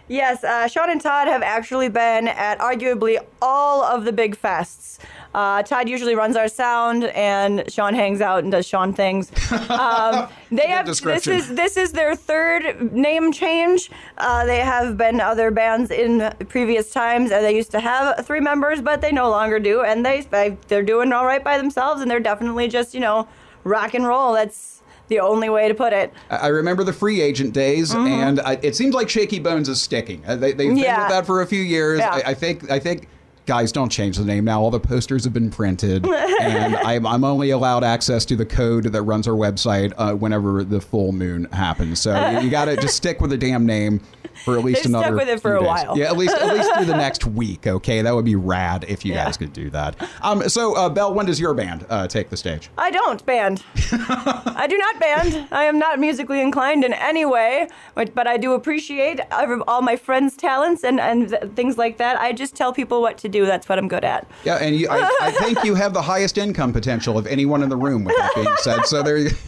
Yes, 0.08 0.44
uh, 0.44 0.68
Sean 0.68 0.90
and 0.90 1.00
Todd 1.00 1.28
have 1.28 1.42
actually 1.42 1.88
been 1.88 2.28
at 2.28 2.60
arguably 2.60 3.18
all 3.42 3.84
of 3.84 4.04
the 4.04 4.12
big 4.12 4.36
fests. 4.36 5.00
Uh, 5.34 5.64
Todd 5.64 5.88
usually 5.88 6.14
runs 6.14 6.36
our 6.36 6.48
sound, 6.48 7.06
and 7.06 7.64
Sean 7.72 7.96
hangs 7.96 8.20
out 8.22 8.44
and 8.44 8.52
does 8.52 8.68
Sean 8.68 8.94
things. 8.94 9.32
Um, 9.74 10.28
they 10.52 10.68
have 10.68 10.86
this 10.86 11.28
is 11.28 11.56
this 11.56 11.78
is 11.78 11.94
their 11.94 12.16
third 12.16 12.94
name 12.94 13.32
change. 13.32 13.90
Uh, 14.18 14.46
they 14.46 14.60
have 14.60 14.98
been 14.98 15.20
other 15.20 15.52
bands 15.52 15.90
in 15.90 16.32
previous 16.48 16.92
times, 16.92 17.32
and 17.32 17.44
they 17.44 17.56
used 17.56 17.72
to 17.72 17.80
have 17.80 18.26
three 18.26 18.40
members, 18.40 18.82
but 18.82 19.02
they 19.02 19.12
no 19.12 19.30
longer 19.30 19.60
do, 19.60 19.82
and 19.82 20.06
they 20.06 20.28
they're 20.68 20.84
doing 20.84 21.12
all 21.12 21.26
right 21.26 21.44
by 21.44 21.58
themselves, 21.58 22.02
and 22.02 22.12
they're 22.12 22.20
definitely 22.20 22.68
just 22.68 22.94
you 22.94 23.00
know 23.00 23.28
rock 23.64 23.94
and 23.94 24.06
roll. 24.06 24.34
That's 24.34 24.83
the 25.14 25.20
only 25.22 25.50
way 25.50 25.68
to 25.68 25.74
put 25.76 25.94
it. 25.94 26.12
I 26.30 26.48
remember 26.48 26.84
the 26.84 26.94
free 26.94 27.22
agent 27.22 27.54
days, 27.54 27.94
and 27.94 28.40
I, 28.40 28.58
it 28.62 28.76
seems 28.76 28.96
like 28.96 29.10
Shaky 29.10 29.40
Bones 29.40 29.70
is 29.70 29.82
sticking. 29.82 30.24
Uh, 30.26 30.36
They, 30.36 30.52
they've 30.54 30.70
been 30.70 30.78
Yeah. 30.78 31.04
with 31.04 31.10
that 31.10 31.26
for 31.26 31.42
a 31.42 31.46
few 31.48 31.62
years. 31.62 32.00
Yeah. 32.00 32.12
I, 32.14 32.32
I 32.32 32.34
think. 32.34 32.70
I 32.72 32.80
think. 32.80 33.08
Guys, 33.46 33.74
don't 33.74 33.90
change 33.90 34.16
the 34.16 34.24
name 34.24 34.46
now. 34.46 34.62
All 34.62 34.72
the 34.72 34.80
posters 34.80 35.26
have 35.26 35.34
been 35.34 35.50
printed, 35.50 36.08
and 36.42 36.78
I'm, 36.78 37.06
I'm 37.06 37.26
only 37.26 37.50
allowed 37.50 37.84
access 37.84 38.24
to 38.28 38.38
the 38.38 38.46
code 38.46 38.86
that 38.86 39.02
runs 39.02 39.28
our 39.28 39.34
website 39.34 39.92
uh, 39.98 40.14
whenever 40.14 40.64
the 40.64 40.80
full 40.80 41.12
moon 41.12 41.44
happens. 41.52 42.00
So 42.00 42.30
you, 42.32 42.40
you 42.46 42.50
got 42.50 42.66
to 42.66 42.78
just 42.78 42.96
stick 42.96 43.20
with 43.20 43.32
the 43.32 43.38
damn 43.38 43.66
name 43.66 44.00
for 44.44 44.58
at 44.58 44.64
least 44.64 44.82
stuck 44.82 44.90
another. 44.90 45.16
with 45.16 45.30
it 45.30 45.42
for 45.42 45.56
a 45.56 45.60
days. 45.60 45.68
while. 45.68 45.98
Yeah, 45.98 46.06
at 46.06 46.18
least 46.18 46.36
at 46.36 46.54
least 46.54 46.74
through 46.76 46.86
the 46.86 46.98
next 46.98 47.26
week. 47.26 47.66
Okay, 47.68 48.02
that 48.02 48.14
would 48.14 48.26
be 48.26 48.36
rad 48.36 48.86
if 48.88 49.04
you 49.06 49.14
Yeah. 49.14 49.26
guys 49.26 49.38
could 49.38 49.54
do 49.54 49.70
that. 49.72 49.96
Um, 50.22 50.48
so 50.50 50.76
uh, 50.76 50.90
Belle, 50.90 51.14
when 51.14 51.26
does 51.26 51.40
your 51.40 51.54
band 51.54 51.86
uh, 51.90 52.08
take 52.08 52.30
the 52.30 52.38
stage? 52.38 52.70
I 52.78 52.92
don't 52.92 53.26
band. 53.26 53.64
I 53.92 54.68
do 54.70 54.78
not 54.78 55.00
band. 55.00 55.48
I 55.52 55.64
am 55.66 55.80
not 55.80 56.00
musically 56.00 56.42
inclined 56.42 56.84
in 56.84 56.94
any 56.94 57.26
way, 57.26 57.68
but, 57.96 58.14
but 58.16 58.28
I 58.28 58.38
do 58.38 58.54
appreciate 58.54 59.20
all 59.68 59.82
my 59.82 59.96
friends' 59.96 60.36
talents 60.36 60.84
and, 60.84 61.00
and 61.00 61.30
th- 61.30 61.44
things 61.56 61.78
like 61.78 61.98
that. 61.98 62.20
I 62.20 62.34
just 62.34 62.56
tell 62.56 62.74
people 62.74 63.02
what 63.02 63.18
to 63.20 63.30
do. 63.30 63.46
That's 63.46 63.68
what 63.70 63.78
I'm 63.78 63.88
good 63.88 64.04
at. 64.04 64.28
Yeah, 64.44 64.56
and 64.58 64.76
you, 64.76 64.88
I, 64.90 65.10
I 65.22 65.32
think 65.32 65.64
you 65.64 65.76
have 65.76 65.94
the 65.94 66.02
highest 66.02 66.38
income 66.38 66.74
potential 66.74 67.18
of 67.18 67.28
anyone 67.28 67.64
in 67.64 67.70
the 67.70 67.78
room. 67.78 68.04
With 68.04 68.16
that 68.18 68.32
being 68.36 68.48
said, 68.58 68.86
so 68.86 69.02
there. 69.04 69.18
You, 69.18 69.30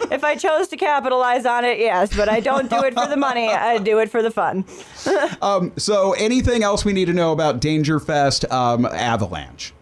If 0.12 0.24
I 0.24 0.36
chose 0.36 0.68
to 0.68 0.76
capitalize 0.76 1.46
on 1.46 1.64
it, 1.64 1.78
yes, 1.78 2.14
but 2.14 2.28
I 2.28 2.40
don't 2.40 2.68
do 2.68 2.82
it 2.84 2.92
for 2.92 3.06
the 3.06 3.16
money. 3.16 3.48
I 3.48 3.78
do 3.78 3.98
it 3.98 4.10
for 4.10 4.22
the 4.22 4.30
fun. 4.30 4.66
so 5.78 6.12
anything 6.12 6.62
else 6.62 6.84
we 6.84 6.92
need 6.92 7.06
to 7.06 7.14
know 7.14 7.32
about 7.32 7.60
Dangerfest 7.60 8.50
um, 8.52 8.84
Avalanche? 8.84 9.72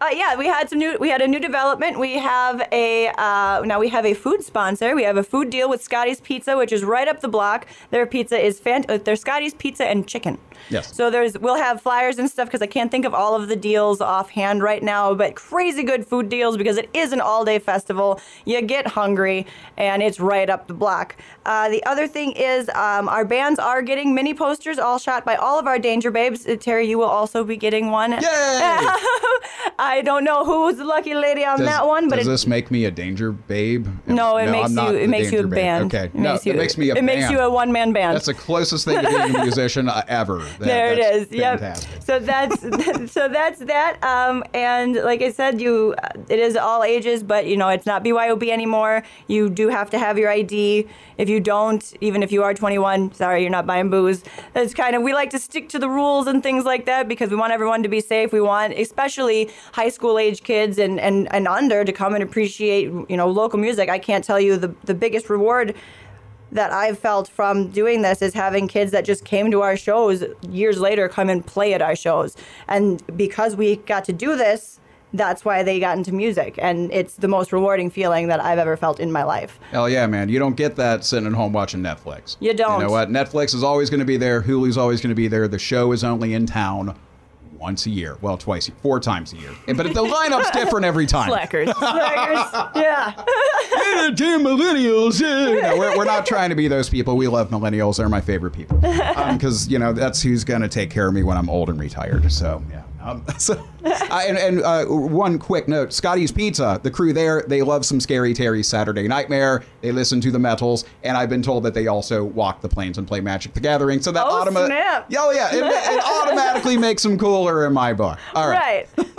Uh, 0.00 0.10
yeah, 0.12 0.36
we 0.36 0.46
had 0.46 0.70
some 0.70 0.78
new. 0.78 0.96
We 1.00 1.08
had 1.08 1.20
a 1.20 1.26
new 1.26 1.40
development. 1.40 1.98
We 1.98 2.18
have 2.18 2.66
a 2.70 3.08
uh, 3.18 3.62
now 3.64 3.80
we 3.80 3.88
have 3.88 4.06
a 4.06 4.14
food 4.14 4.44
sponsor. 4.44 4.94
We 4.94 5.02
have 5.02 5.16
a 5.16 5.24
food 5.24 5.50
deal 5.50 5.68
with 5.68 5.82
Scotty's 5.82 6.20
Pizza, 6.20 6.56
which 6.56 6.70
is 6.70 6.84
right 6.84 7.08
up 7.08 7.20
the 7.20 7.28
block. 7.28 7.66
Their 7.90 8.06
pizza 8.06 8.38
is 8.38 8.60
fant. 8.60 8.88
Uh, 8.88 8.98
their 8.98 9.16
Scotty's 9.16 9.54
Pizza 9.54 9.86
and 9.86 10.06
chicken. 10.06 10.38
Yes. 10.70 10.94
So 10.94 11.10
there's 11.10 11.36
we'll 11.36 11.56
have 11.56 11.82
flyers 11.82 12.18
and 12.18 12.30
stuff 12.30 12.46
because 12.46 12.62
I 12.62 12.68
can't 12.68 12.92
think 12.92 13.06
of 13.06 13.14
all 13.14 13.34
of 13.34 13.48
the 13.48 13.56
deals 13.56 14.00
offhand 14.00 14.62
right 14.62 14.82
now, 14.82 15.14
but 15.14 15.34
crazy 15.34 15.82
good 15.82 16.06
food 16.06 16.28
deals 16.28 16.56
because 16.56 16.76
it 16.76 16.88
is 16.94 17.12
an 17.12 17.20
all-day 17.20 17.58
festival. 17.58 18.20
You 18.44 18.62
get 18.62 18.86
hungry, 18.86 19.46
and 19.76 20.00
it's 20.00 20.20
right 20.20 20.48
up 20.48 20.68
the 20.68 20.74
block. 20.74 21.16
Uh, 21.44 21.70
the 21.70 21.82
other 21.86 22.06
thing 22.06 22.32
is 22.32 22.68
um, 22.70 23.08
our 23.08 23.24
bands 23.24 23.58
are 23.58 23.82
getting 23.82 24.14
mini 24.14 24.32
posters, 24.32 24.78
all 24.78 24.98
shot 24.98 25.24
by 25.24 25.34
all 25.34 25.58
of 25.58 25.66
our 25.66 25.78
Danger 25.78 26.12
Babes. 26.12 26.46
Uh, 26.46 26.54
Terry, 26.54 26.88
you 26.88 26.98
will 26.98 27.06
also 27.06 27.42
be 27.42 27.56
getting 27.56 27.90
one. 27.90 28.12
Yay! 28.12 28.86
I 29.88 30.02
don't 30.02 30.22
know 30.22 30.44
who's 30.44 30.76
the 30.76 30.84
lucky 30.84 31.14
lady 31.14 31.44
on 31.46 31.58
Does, 31.58 31.66
that 31.66 31.86
one, 31.86 32.10
but 32.10 32.16
does 32.16 32.26
it, 32.26 32.30
this 32.30 32.46
make 32.46 32.70
me 32.70 32.84
a 32.84 32.90
danger 32.90 33.32
babe? 33.32 33.86
no, 34.06 34.36
it 34.36 34.50
makes 34.50 34.76
I'm 34.76 34.94
you. 34.94 35.00
It 35.00 35.08
makes 35.08 35.32
you 35.32 35.40
a 35.40 35.42
babe. 35.44 35.50
band. 35.54 35.94
Okay, 35.94 36.04
It 36.06 36.14
no, 36.14 36.32
makes 36.34 36.44
you, 36.46 36.52
it 36.52 36.56
makes 36.56 36.76
me 36.76 36.90
a 36.90 36.94
band. 36.94 37.08
It 37.08 37.16
makes 37.16 37.30
you 37.30 37.38
a 37.40 37.50
one-man 37.50 37.92
band. 37.94 38.14
That's 38.14 38.26
the 38.26 38.34
closest 38.34 38.84
thing 38.84 39.00
to 39.02 39.08
being 39.08 39.34
a 39.34 39.42
musician 39.42 39.88
uh, 39.88 40.02
ever. 40.08 40.38
That- 40.58 40.66
there 40.66 40.92
it 40.92 40.98
is. 40.98 41.28
is. 41.28 41.32
Yep. 41.32 41.76
So 42.04 42.18
that's 42.18 42.60
so 43.12 43.28
that's 43.28 43.60
that. 43.60 44.02
Um, 44.04 44.44
and 44.54 44.96
like 44.96 45.22
I 45.22 45.30
said, 45.32 45.60
you 45.60 45.94
it 46.28 46.38
is 46.38 46.56
all 46.56 46.82
ages, 46.84 47.22
but 47.22 47.46
you 47.46 47.56
know 47.56 47.68
it's 47.68 47.86
not 47.86 48.04
BYOB 48.04 48.48
anymore. 48.50 49.02
You 49.26 49.48
do 49.48 49.68
have 49.68 49.88
to 49.90 49.98
have 49.98 50.18
your 50.18 50.30
ID. 50.30 50.86
If 51.16 51.28
you 51.28 51.40
don't, 51.40 51.82
even 52.00 52.22
if 52.22 52.30
you 52.30 52.44
are 52.44 52.54
21, 52.54 53.12
sorry, 53.14 53.40
you're 53.42 53.50
not 53.50 53.66
buying 53.66 53.90
booze. 53.90 54.22
It's 54.54 54.72
kind 54.74 54.94
of 54.94 55.02
we 55.02 55.12
like 55.14 55.30
to 55.30 55.38
stick 55.38 55.68
to 55.70 55.78
the 55.78 55.88
rules 55.88 56.26
and 56.28 56.42
things 56.42 56.64
like 56.64 56.84
that 56.86 57.08
because 57.08 57.30
we 57.30 57.36
want 57.36 57.52
everyone 57.52 57.82
to 57.82 57.88
be 57.88 58.00
safe. 58.00 58.32
We 58.32 58.40
want 58.40 58.74
especially 58.74 59.50
high 59.78 59.88
school 59.88 60.18
age 60.18 60.42
kids 60.42 60.76
and 60.76 60.98
and, 60.98 61.32
and 61.32 61.46
under 61.46 61.84
to 61.84 61.92
come 61.92 62.12
and 62.12 62.22
appreciate 62.22 62.84
you 63.08 63.16
know 63.16 63.28
local 63.28 63.60
music. 63.60 63.88
I 63.88 64.00
can't 64.00 64.24
tell 64.24 64.40
you 64.40 64.56
the 64.56 64.74
the 64.84 64.94
biggest 64.94 65.30
reward 65.30 65.74
that 66.50 66.72
I've 66.72 66.98
felt 66.98 67.28
from 67.28 67.68
doing 67.68 68.02
this 68.02 68.20
is 68.20 68.34
having 68.34 68.66
kids 68.66 68.90
that 68.90 69.04
just 69.04 69.24
came 69.24 69.50
to 69.50 69.60
our 69.60 69.76
shows 69.76 70.24
years 70.50 70.80
later 70.80 71.08
come 71.08 71.28
and 71.28 71.46
play 71.46 71.74
at 71.74 71.82
our 71.82 71.94
shows. 71.94 72.36
And 72.66 73.02
because 73.16 73.54
we 73.54 73.76
got 73.76 74.06
to 74.06 74.14
do 74.14 74.34
this, 74.34 74.80
that's 75.12 75.44
why 75.44 75.62
they 75.62 75.78
got 75.78 75.98
into 75.98 76.12
music. 76.12 76.54
And 76.56 76.90
it's 76.90 77.16
the 77.16 77.28
most 77.28 77.52
rewarding 77.52 77.90
feeling 77.90 78.28
that 78.28 78.40
I've 78.40 78.58
ever 78.58 78.78
felt 78.78 78.98
in 78.98 79.12
my 79.12 79.24
life. 79.24 79.60
Hell 79.70 79.90
yeah, 79.90 80.06
man. 80.06 80.30
You 80.30 80.38
don't 80.38 80.56
get 80.56 80.76
that 80.76 81.04
sitting 81.04 81.26
at 81.26 81.34
home 81.34 81.52
watching 81.52 81.82
Netflix. 81.82 82.36
You 82.40 82.54
don't. 82.54 82.80
You 82.80 82.86
know 82.86 82.92
what? 82.92 83.10
Netflix 83.10 83.54
is 83.54 83.62
always 83.62 83.90
going 83.90 84.00
to 84.00 84.06
be 84.06 84.16
there. 84.16 84.42
Hulu's 84.42 84.78
always 84.78 85.02
going 85.02 85.10
to 85.10 85.22
be 85.22 85.28
there. 85.28 85.48
The 85.48 85.58
show 85.58 85.92
is 85.92 86.02
only 86.02 86.32
in 86.32 86.46
town 86.46 86.96
once 87.58 87.86
a 87.86 87.90
year. 87.90 88.16
Well, 88.20 88.38
twice, 88.38 88.70
four 88.82 89.00
times 89.00 89.32
a 89.32 89.36
year. 89.36 89.50
But 89.66 89.76
the 89.94 90.04
lineup's 90.04 90.50
different 90.50 90.84
every 90.84 91.06
time. 91.16 91.28
Slackers. 91.28 91.68
yeah. 91.82 93.12
Yeah, 93.16 94.10
damn 94.14 94.44
millennials. 94.44 95.20
No, 95.20 95.76
we're, 95.76 95.96
we're 95.96 96.04
not 96.04 96.26
trying 96.26 96.50
to 96.50 96.56
be 96.56 96.68
those 96.68 96.88
people. 96.88 97.16
We 97.16 97.28
love 97.28 97.50
millennials. 97.50 97.96
They're 97.98 98.08
my 98.08 98.20
favorite 98.20 98.52
people. 98.52 98.84
Um, 98.84 99.36
because, 99.36 99.68
you 99.68 99.78
know, 99.78 99.92
that's 99.92 100.22
who's 100.22 100.44
going 100.44 100.62
to 100.62 100.68
take 100.68 100.90
care 100.90 101.08
of 101.08 101.14
me 101.14 101.22
when 101.22 101.36
I'm 101.36 101.48
old 101.50 101.68
and 101.70 101.78
retired. 101.78 102.30
So, 102.32 102.62
yeah. 102.70 102.82
Um, 103.08 103.24
so, 103.38 103.54
uh, 103.84 104.22
and 104.26 104.36
and 104.38 104.60
uh, 104.62 104.84
one 104.86 105.38
quick 105.38 105.68
note 105.68 105.92
Scotty's 105.92 106.30
Pizza, 106.30 106.80
the 106.82 106.90
crew 106.90 107.12
there, 107.12 107.42
they 107.46 107.62
love 107.62 107.84
some 107.86 108.00
Scary 108.00 108.34
Terry 108.34 108.62
Saturday 108.62 109.08
Nightmare. 109.08 109.64
They 109.80 109.92
listen 109.92 110.20
to 110.22 110.30
the 110.30 110.38
metals. 110.38 110.84
And 111.02 111.16
I've 111.16 111.28
been 111.30 111.42
told 111.42 111.62
that 111.64 111.74
they 111.74 111.86
also 111.86 112.24
walk 112.24 112.60
the 112.60 112.68
planes 112.68 112.98
and 112.98 113.06
play 113.06 113.20
Magic 113.20 113.54
the 113.54 113.60
Gathering. 113.60 114.00
So 114.02 114.12
that 114.12 114.26
Oh, 114.26 114.44
automa- 114.44 114.66
snap. 114.66 115.10
Oh, 115.16 115.30
yeah. 115.30 115.54
It, 115.54 115.62
it 115.64 116.04
automatically 116.04 116.76
makes 116.88 117.02
them 117.02 117.18
cooler 117.18 117.66
in 117.66 117.72
my 117.72 117.92
book. 117.92 118.18
All 118.34 118.48
right. 118.48 118.88
Right. 118.96 119.08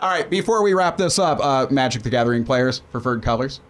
All 0.00 0.10
right. 0.10 0.28
Before 0.28 0.62
we 0.62 0.74
wrap 0.74 0.96
this 0.96 1.18
up, 1.18 1.40
uh, 1.40 1.66
Magic 1.70 2.02
the 2.02 2.10
Gathering 2.10 2.44
players, 2.44 2.80
preferred 2.92 3.22
colors? 3.22 3.60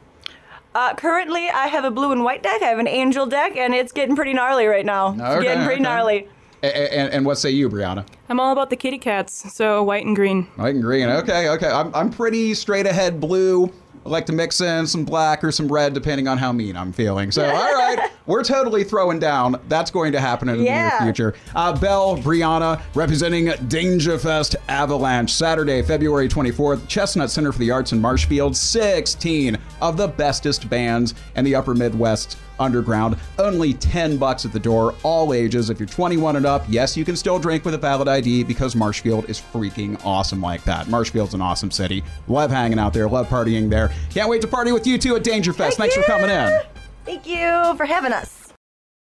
Uh, 0.75 0.95
currently, 0.95 1.49
I 1.49 1.69
have 1.69 1.85
a 1.85 1.91
blue 1.91 2.11
and 2.11 2.25
white 2.25 2.43
deck. 2.43 2.61
I 2.61 2.67
have 2.67 2.81
an 2.81 2.89
angel 2.89 3.27
deck, 3.27 3.57
and 3.57 3.73
it's 3.73 3.93
getting 3.93 4.17
pretty 4.17 4.33
gnarly 4.33 4.67
right 4.67 4.85
now. 4.85 5.11
It's 5.13 5.43
getting 5.45 5.65
pretty 5.65 5.75
okay. 5.75 5.83
gnarly. 5.83 6.29
And, 6.73 7.13
and 7.13 7.27
what 7.27 7.39
say 7.39 7.51
you, 7.51 7.69
Brianna? 7.69 8.07
I'm 8.29 8.41
all 8.41 8.53
about 8.53 8.71
the 8.71 8.77
kitty 8.77 8.99
cats, 8.99 9.53
so 9.55 9.83
white 9.83 10.05
and 10.07 10.17
green. 10.17 10.45
White 10.57 10.75
and 10.75 10.83
green. 10.83 11.09
Okay, 11.09 11.49
okay. 11.51 11.69
I'm, 11.71 11.95
I'm 11.95 12.11
pretty 12.11 12.55
straight 12.55 12.87
ahead 12.87 13.21
blue. 13.21 13.71
I 14.07 14.11
like 14.11 14.27
to 14.27 14.33
mix 14.35 14.61
in 14.61 14.87
some 14.87 15.05
black 15.07 15.43
or 15.43 15.51
some 15.51 15.67
red 15.67 15.95
depending 15.95 16.29
on 16.29 16.37
how 16.37 16.53
mean 16.53 16.77
I'm 16.77 16.93
feeling. 16.93 17.31
So, 17.33 17.43
all 17.47 17.53
right, 17.75 18.11
we're 18.27 18.45
totally 18.45 18.85
throwing 18.85 19.19
down. 19.19 19.59
That's 19.69 19.91
going 19.91 20.13
to 20.13 20.21
happen 20.21 20.49
in 20.51 20.59
the 20.59 20.65
Yeah. 20.65 20.91
near 21.01 21.01
future. 21.15 21.35
Uh, 21.55 21.75
Belle, 21.79 22.19
Brianna, 22.19 22.83
representing 22.95 23.47
Dangerfest 23.47 24.57
Avalanche, 24.69 25.33
Saturday, 25.33 25.81
February 25.81 26.29
24th, 26.29 26.87
Chestnut 26.87 27.31
Center 27.31 27.51
for 27.51 27.59
the 27.61 27.71
Arts 27.71 27.93
in 27.93 28.01
Marshfield. 28.01 28.55
16 28.57 29.57
of 29.81 29.97
the 29.97 30.09
bestest 30.09 30.69
bands 30.69 31.15
in 31.37 31.45
the 31.45 31.55
upper 31.55 31.75
Midwest 31.75 32.37
underground. 32.59 33.17
Only 33.39 33.75
10 33.75 34.17
bucks 34.17 34.45
at 34.45 34.53
the 34.53 34.61
door, 34.61 34.95
all 35.03 35.33
ages. 35.33 35.71
If 35.71 35.79
you're 35.79 35.89
21 35.89 36.37
and 36.37 36.47
up, 36.47 36.65
yes, 36.69 36.97
you 36.97 37.05
can 37.05 37.17
still 37.17 37.39
drink 37.39 37.65
with 37.65 37.75
a 37.75 37.79
valid 37.79 38.09
ID 38.09 38.45
because 38.45 38.75
Marshfield 38.77 39.29
is 39.29 39.41
freaking 39.41 40.01
awesome 40.05 40.41
like 40.41 40.65
that. 40.65 40.89
Marshfield's 40.89 41.35
an 41.35 41.41
awesome 41.41 41.71
city. 41.71 42.03
Love 42.29 42.51
hanging 42.51 42.79
out 42.79 42.93
there, 42.93 43.09
love 43.09 43.29
partying 43.29 43.71
there. 43.71 43.93
Can't 44.11 44.29
wait 44.29 44.43
to 44.43 44.49
party 44.49 44.73
with 44.73 44.87
you 44.87 44.99
two 44.99 45.17
at 45.17 45.25
Danger 45.25 45.53
Fest. 45.53 45.77
Thanks 45.77 45.95
for 45.95 46.03
coming 46.03 46.31
in. 46.31 46.61
Thank 47.05 47.27
you 47.27 47.75
for 47.77 47.85
having 47.85 48.13
us. 48.13 48.44